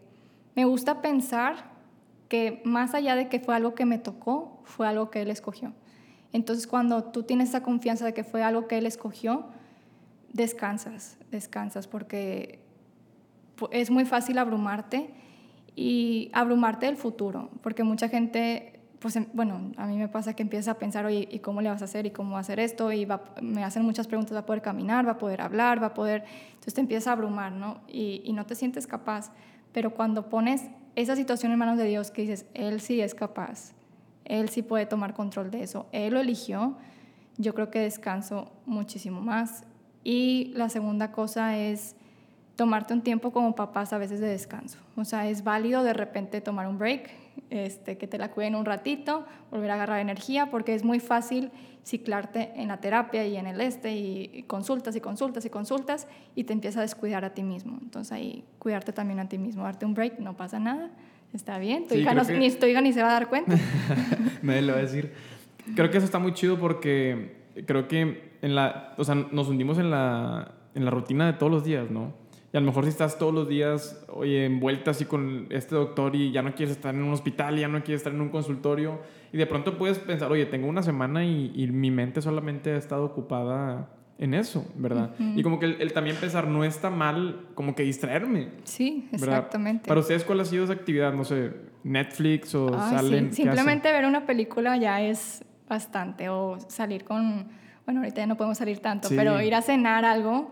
[0.55, 1.71] me gusta pensar
[2.29, 5.73] que más allá de que fue algo que me tocó, fue algo que Él escogió.
[6.33, 9.47] Entonces, cuando tú tienes esa confianza de que fue algo que Él escogió,
[10.33, 12.59] descansas, descansas, porque
[13.71, 15.09] es muy fácil abrumarte
[15.75, 20.69] y abrumarte del futuro, porque mucha gente pues bueno, a mí me pasa que empiezas
[20.69, 22.05] a pensar, oye, ¿y cómo le vas a hacer?
[22.05, 22.91] ¿Y cómo va a hacer esto?
[22.91, 23.07] Y
[23.41, 25.07] me hacen muchas preguntas, ¿va a poder caminar?
[25.07, 25.81] ¿Va a poder hablar?
[25.81, 26.23] ¿Va a poder...?
[26.49, 27.81] Entonces te empiezas a abrumar, ¿no?
[27.87, 29.31] Y, y no te sientes capaz.
[29.71, 33.73] Pero cuando pones esa situación en manos de Dios, que dices, Él sí es capaz,
[34.25, 36.75] Él sí puede tomar control de eso, Él lo eligió,
[37.37, 39.63] yo creo que descanso muchísimo más.
[40.03, 41.95] Y la segunda cosa es
[42.55, 44.79] tomarte un tiempo como papás a veces de descanso.
[44.95, 47.11] O sea, es válido de repente tomar un break,
[47.49, 51.51] este, que te la cuiden un ratito, volver a agarrar energía, porque es muy fácil
[51.83, 56.43] ciclarte en la terapia y en el este y consultas y consultas y consultas y
[56.43, 57.77] te empieza a descuidar a ti mismo.
[57.81, 60.91] Entonces ahí cuidarte también a ti mismo, darte un break, no pasa nada,
[61.33, 61.87] está bien.
[61.87, 63.55] Tu, hija, ni, tu hija ni se va a dar cuenta.
[64.41, 65.13] Me lo va a decir.
[65.75, 69.77] Creo que eso está muy chido porque creo que en la, o sea, nos hundimos
[69.77, 72.13] en la, en la rutina de todos los días, ¿no?
[72.57, 76.15] Y a lo mejor si estás todos los días, oye, envuelta así con este doctor
[76.15, 78.99] y ya no quieres estar en un hospital, ya no quieres estar en un consultorio,
[79.31, 83.05] y de pronto puedes pensar, oye, tengo una semana y, mi mente solamente ha estado
[83.05, 85.11] ocupada en eso, ¿verdad?
[85.19, 88.49] Y como que el, también pensar, no está mal como que distraerme.
[88.63, 89.87] Sí, exactamente.
[89.87, 91.13] Para ustedes, ¿cuál ha sido esa actividad?
[91.13, 91.51] No sé,
[91.83, 93.33] Netflix o salen.
[93.33, 97.49] Simplemente ver una película ya es bastante, o salir con,
[97.85, 100.49] bueno, ahorita ya no podemos salir tanto, pero ir a cenar algo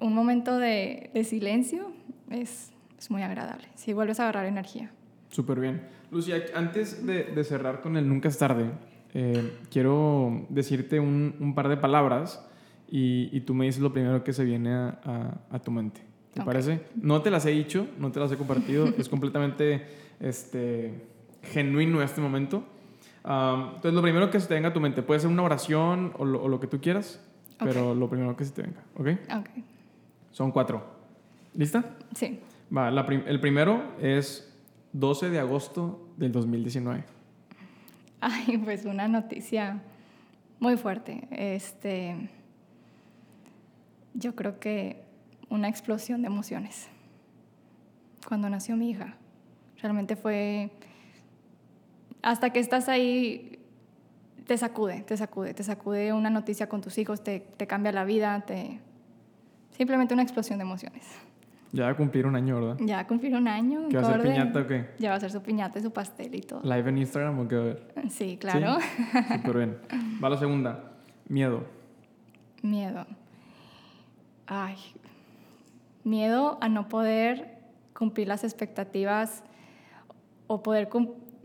[0.00, 1.92] un momento de, de silencio
[2.30, 3.68] es, es, muy agradable.
[3.74, 4.90] Si vuelves a agarrar energía.
[5.28, 5.82] Súper bien.
[6.10, 8.70] Lucía, antes de, de, cerrar con el Nunca es tarde,
[9.14, 12.44] eh, quiero decirte un, un, par de palabras
[12.88, 16.00] y, y, tú me dices lo primero que se viene a, a, a tu mente.
[16.32, 16.46] ¿Te okay.
[16.46, 16.80] parece?
[16.96, 19.86] No te las he dicho, no te las he compartido, es completamente
[20.20, 21.08] este,
[21.42, 22.64] genuino este momento.
[23.24, 26.12] Um, entonces, lo primero que se te venga a tu mente puede ser una oración
[26.16, 27.20] o lo, o lo que tú quieras,
[27.56, 27.68] okay.
[27.68, 29.08] pero lo primero que se te venga, ¿ok?
[29.38, 29.64] Ok.
[30.38, 30.84] Son cuatro.
[31.52, 31.84] ¿Lista?
[32.14, 32.38] Sí.
[32.74, 34.56] Va, la prim el primero es
[34.92, 37.02] 12 de agosto del 2019.
[38.20, 39.82] Ay, pues una noticia
[40.60, 41.26] muy fuerte.
[41.32, 42.30] Este,
[44.14, 45.02] yo creo que
[45.48, 46.88] una explosión de emociones.
[48.28, 49.16] Cuando nació mi hija,
[49.82, 50.70] realmente fue
[52.22, 53.58] hasta que estás ahí
[54.46, 58.04] te sacude, te sacude, te sacude una noticia con tus hijos, te, te cambia la
[58.04, 58.80] vida, te
[59.78, 61.04] simplemente una explosión de emociones.
[61.72, 62.76] Ya va a cumplir un año, ¿verdad?
[62.80, 63.88] Ya va a cumplir un año.
[63.88, 64.90] ¿Qué va a ser piñata o qué?
[64.98, 66.60] Ya va a ser su piñata y su pastel y todo.
[66.62, 67.92] ¿Live en Instagram o qué va a ver?
[68.08, 68.80] Sí, claro.
[68.80, 69.18] ¿Sí?
[69.34, 69.78] Súper bien.
[70.24, 70.92] Va la segunda.
[71.28, 71.64] Miedo.
[72.62, 73.06] Miedo.
[74.46, 74.76] Ay.
[76.04, 77.58] Miedo a no poder
[77.92, 79.44] cumplir las expectativas
[80.46, 80.88] o poder...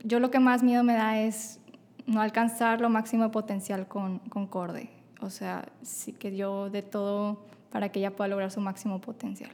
[0.06, 1.60] Yo lo que más miedo me da es
[2.06, 4.90] no alcanzar lo máximo de potencial con, con Corde.
[5.22, 9.50] O sea, sí que yo de todo para que ella pueda lograr su máximo potencial.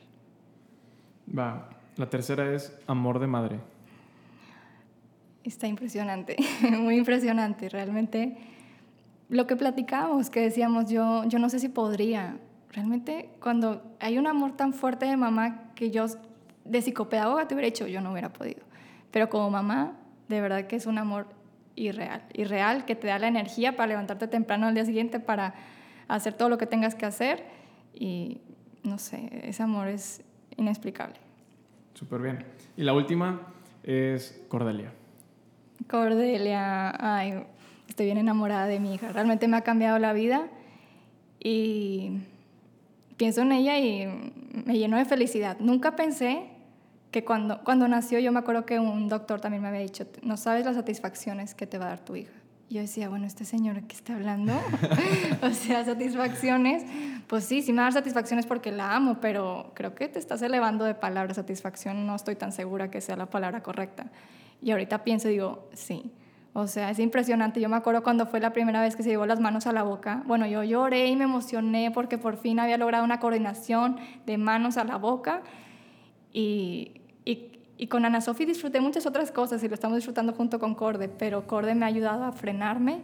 [1.36, 3.60] Va, la tercera es amor de madre.
[5.46, 6.36] Está impresionante,
[6.80, 7.70] muy impresionante.
[7.70, 8.36] Realmente
[9.30, 12.36] lo que platicamos, que decíamos, yo, yo no sé si podría.
[12.74, 16.08] Realmente cuando hay un amor tan fuerte de mamá que yo
[16.66, 18.64] de psicopedagoga te hubiera hecho, yo no hubiera podido.
[19.12, 19.94] Pero como mamá,
[20.28, 21.28] de verdad que es un amor
[21.78, 25.54] irreal, irreal que te da la energía para levantarte temprano al día siguiente, para
[26.10, 27.59] hacer todo lo que tengas que hacer.
[28.00, 28.42] Y
[28.84, 30.24] no sé, ese amor es
[30.58, 31.18] inexplicable.
[31.94, 32.46] Súper bien.
[32.78, 33.42] Y la última
[33.84, 34.92] es Cordelia.
[35.88, 37.44] Cordelia, ay,
[37.88, 39.10] estoy bien enamorada de mi hija.
[39.10, 40.48] Realmente me ha cambiado la vida
[41.40, 42.20] y
[43.18, 44.08] pienso en ella y
[44.66, 45.58] me lleno de felicidad.
[45.60, 46.48] Nunca pensé
[47.12, 50.38] que cuando, cuando nació, yo me acuerdo que un doctor también me había dicho, no
[50.38, 52.39] sabes las satisfacciones que te va a dar tu hija.
[52.70, 54.54] Yo decía, bueno, este señor que está hablando,
[55.42, 56.84] o sea, satisfacciones,
[57.26, 60.20] pues sí, sí me va a dar satisfacciones porque la amo, pero creo que te
[60.20, 64.12] estás elevando de palabra satisfacción, no estoy tan segura que sea la palabra correcta.
[64.62, 66.12] Y ahorita pienso y digo, sí.
[66.54, 67.62] O sea, es impresionante.
[67.62, 69.84] Yo me acuerdo cuando fue la primera vez que se llevó las manos a la
[69.84, 70.24] boca.
[70.26, 74.78] Bueno, yo lloré y me emocioné porque por fin había logrado una coordinación de manos
[74.78, 75.42] a la boca.
[76.34, 80.60] Y, y, y con Ana Sofi disfruté muchas otras cosas y lo estamos disfrutando junto
[80.60, 83.04] con Corde, pero Corde me ha ayudado a frenarme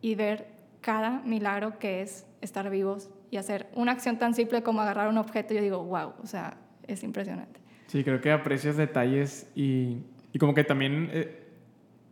[0.00, 0.48] y ver
[0.80, 5.18] cada milagro que es estar vivos y hacer una acción tan simple como agarrar un
[5.18, 5.52] objeto.
[5.52, 7.60] Yo digo, wow, o sea, es impresionante.
[7.88, 9.98] Sí, creo que aprecias detalles y,
[10.32, 11.46] y como que también eh,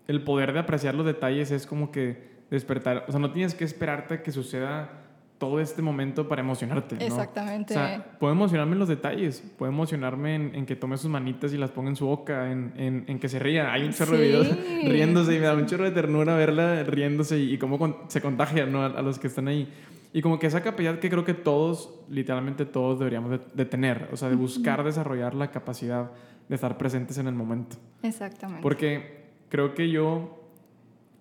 [0.09, 3.65] el poder de apreciar los detalles es como que despertar, o sea, no tienes que
[3.65, 5.08] esperarte que suceda
[5.39, 6.97] todo este momento para emocionarte.
[6.97, 7.01] ¿no?
[7.01, 7.75] Exactamente.
[7.75, 11.53] O sea, puedo emocionarme en los detalles, puedo emocionarme en, en, que tome sus manitas
[11.53, 13.73] y las ponga en su boca, en, en, en que se ría.
[13.73, 14.23] Hay un chorro sí.
[14.23, 14.49] de videos
[14.85, 18.21] riéndose y me da un chorro de ternura verla riéndose y, y cómo con, se
[18.21, 18.83] contagia ¿no?
[18.83, 19.73] a, a, los que están ahí.
[20.13, 24.09] Y como que esa capacidad que creo que todos, literalmente todos deberíamos de, de tener,
[24.13, 26.11] o sea, de buscar desarrollar la capacidad
[26.49, 27.77] de estar presentes en el momento.
[28.03, 28.63] Exactamente.
[28.63, 30.38] Porque creo que yo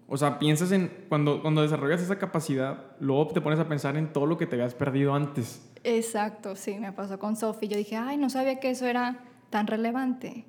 [0.10, 4.14] o sea, piensas en, cuando, cuando desarrollas esa capacidad, luego te pones a pensar en
[4.14, 5.62] todo lo que te habías perdido antes.
[5.84, 7.68] Exacto, sí, me pasó con Sofi.
[7.68, 10.45] Yo dije, ay, no sabía que eso era tan relevante.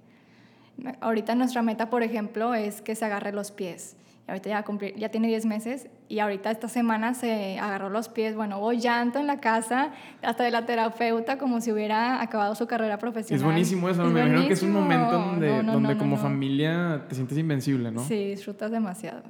[1.01, 3.97] Ahorita nuestra meta, por ejemplo, es que se agarre los pies.
[4.29, 8.09] Y ahorita ya, cumplir, ya tiene 10 meses y ahorita esta semana se agarró los
[8.09, 8.37] pies.
[8.37, 9.91] Bueno, hubo llanto en la casa,
[10.23, 13.41] hasta de la terapeuta, como si hubiera acabado su carrera profesional.
[13.41, 15.99] Es buenísimo eso, es me imagino que es un momento donde, no, no, donde no,
[15.99, 18.05] como familia te sientes invencible, ¿no?
[18.05, 19.23] Sí, disfrutas demasiado.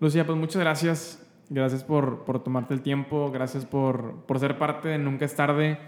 [0.00, 1.22] Lucía, pues muchas gracias.
[1.48, 5.78] Gracias por, por tomarte el tiempo, gracias por, por, ser parte de Nunca es tarde.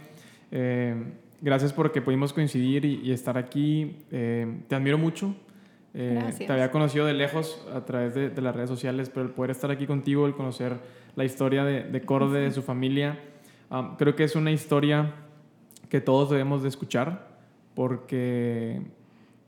[0.53, 0.95] Eh,
[1.41, 3.97] gracias porque pudimos coincidir y, y estar aquí.
[4.13, 5.35] Eh, te admiro mucho.
[5.95, 9.33] Eh, te había conocido de lejos a través de, de, las redes sociales, pero el
[9.33, 10.79] poder estar aquí contigo, el conocer
[11.17, 13.19] la historia de, de Corde, de su familia,
[13.71, 15.15] um, creo que es una historia
[15.89, 17.27] que todos debemos de escuchar
[17.75, 18.83] porque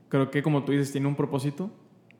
[0.08, 1.70] creo que como tú dices tiene un propósito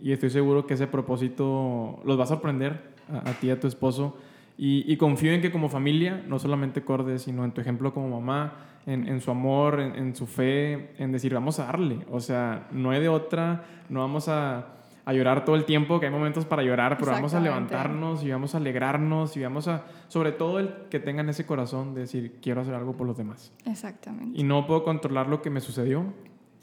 [0.03, 3.61] y estoy seguro que ese propósito los va a sorprender a, a ti y a
[3.61, 4.17] tu esposo.
[4.57, 8.21] Y, y, confío en que como familia, no solamente Corde, sino en tu ejemplo como
[8.21, 12.01] mamá, en, en su amor, en, en, su fe, en decir, vamos a darle.
[12.11, 16.07] O sea, no hay de otra, no vamos a, a llorar todo el tiempo, que
[16.07, 19.85] hay momentos para llorar, pero vamos a levantarnos y vamos a alegrarnos y vamos a,
[20.09, 23.53] sobre todo el que tengan ese corazón de decir, quiero hacer algo por los demás.
[23.65, 24.39] Exactamente.
[24.39, 26.05] Y no puedo controlar lo que me sucedió,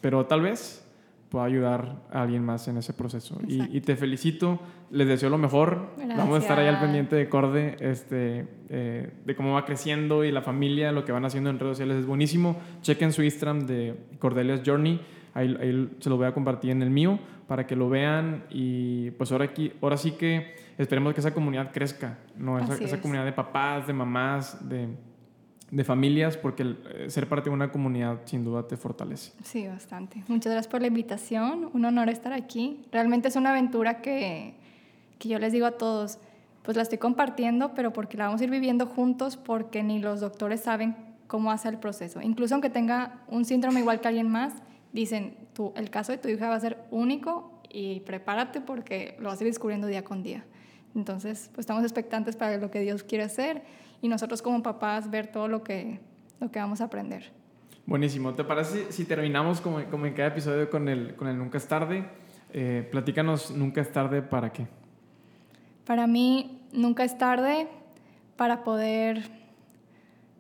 [0.02, 0.87] pero tal vez
[1.30, 3.38] pueda ayudar a alguien más en ese proceso.
[3.47, 4.59] Y, te felicito,
[4.91, 5.89] les deseo lo mejor.
[5.97, 10.32] Vamos a estar ahí al pendiente de Corde, este, eh, de cómo va creciendo y
[10.32, 12.57] la familia, lo que van haciendo en redes sociales es buenísimo.
[12.82, 15.01] Chequen su Instagram de Cordelia's Journey,
[15.34, 19.32] ahí, se lo voy a compartir en el mío para que lo vean y pues
[19.32, 22.59] ahora, aquí, ahora sí que esperemos que esa comunidad crezca, ¿no?
[22.59, 24.89] esa, esa comunidad de papás, de mamás, de
[25.72, 29.34] de familias, porque eh, ser parte de una comunidad sin duda te fortalece.
[29.43, 30.24] Sí, bastante.
[30.28, 32.86] Muchas gracias por la invitación, un honor estar aquí.
[32.91, 34.53] Realmente es una aventura que,
[35.20, 36.20] que yo les digo a todos,
[36.63, 40.22] pues la estoy compartiendo, pero porque la vamos a ir viviendo juntos, porque ni los
[40.22, 40.95] doctores saben
[41.28, 42.22] cómo hace el proceso.
[42.22, 44.53] Incluso aunque tenga un síndrome igual que alguien más,
[44.93, 49.30] dicen, tú, el caso de tu hija va a ser único y prepárate porque lo
[49.30, 50.45] vas a ir descubriendo día con día.
[50.96, 53.64] Entonces, pues estamos expectantes para lo que Dios quiere hacer
[54.02, 56.00] y nosotros como papás ver todo lo que,
[56.40, 57.32] lo que vamos a aprender.
[57.86, 58.34] Buenísimo.
[58.34, 61.68] ¿Te parece si, terminamos como, como, en cada episodio con el, con el Nunca es
[61.68, 62.06] tarde?
[62.52, 64.68] Eh, platícanos, ¿nunca es tarde para qué?
[65.86, 67.68] Para mí, nunca es tarde
[68.36, 69.30] para poder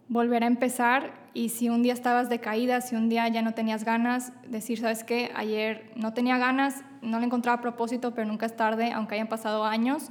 [0.09, 3.83] volver a empezar y si un día estabas decaída, si un día ya no tenías
[3.83, 5.31] ganas, decir, ¿sabes qué?
[5.35, 9.63] Ayer no tenía ganas, no le encontraba propósito, pero nunca es tarde, aunque hayan pasado
[9.63, 10.09] años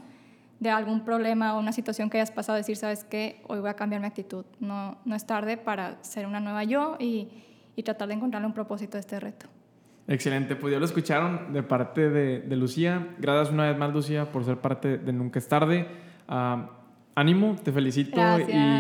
[0.61, 3.75] de algún problema o una situación que hayas pasado, decir, sabes qué, hoy voy a
[3.75, 4.45] cambiar mi actitud.
[4.59, 7.29] No, no es tarde para ser una nueva yo y,
[7.75, 9.47] y tratar de encontrarle un propósito a este reto.
[10.09, 13.15] Excelente, pues ya lo escucharon de parte de, de Lucía.
[13.19, 15.87] Gracias una vez más, Lucía, por ser parte de Nunca es tarde.
[16.29, 16.71] Ah,
[17.17, 18.21] ánimo, te felicito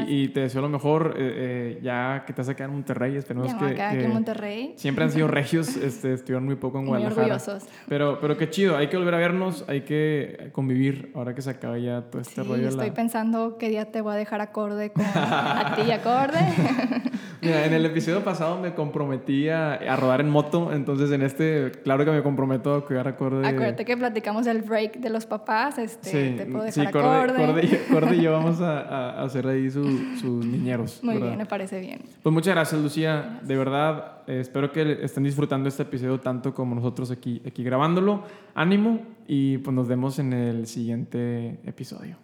[0.06, 1.14] y, te deseo lo mejor.
[1.18, 4.12] Eh, eh, ya que te vas a quedar en Monterrey, esperemos que, que, aquí en
[4.12, 4.74] Monterrey.
[4.76, 7.22] Siempre han sido regios, este, estuvieron muy poco en Guadalajara.
[7.22, 7.68] Muy orgullosos.
[7.88, 11.50] Pero, pero qué chido, hay que volver a vernos, hay que convivir ahora que se
[11.50, 12.68] acaba ya todo este sí, rollo.
[12.68, 16.38] Estoy pensando qué día te voy a dejar acorde con a ti acorde.
[17.42, 21.72] Mira, en el episodio pasado me comprometí a, a, rodar en moto, entonces en este,
[21.84, 23.46] claro que me comprometo a cuidar acorde.
[23.46, 27.80] Acuérdate que platicamos del break de los papás, este, sí, te puedo dejar sí, acorde.
[27.90, 31.00] Corde, vamos a, hacer ahí sus niñeros.
[31.02, 32.00] Muy bien, me parece bien.
[32.22, 33.40] Pues muchas gracias, Lucía.
[33.42, 38.24] De verdad, eh, espero que estén disfrutando este episodio tanto como nosotros aquí, aquí grabándolo.
[38.54, 42.16] Ánimo y pues nos vemos en el siguiente episodio.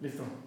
[0.00, 0.45] Listo.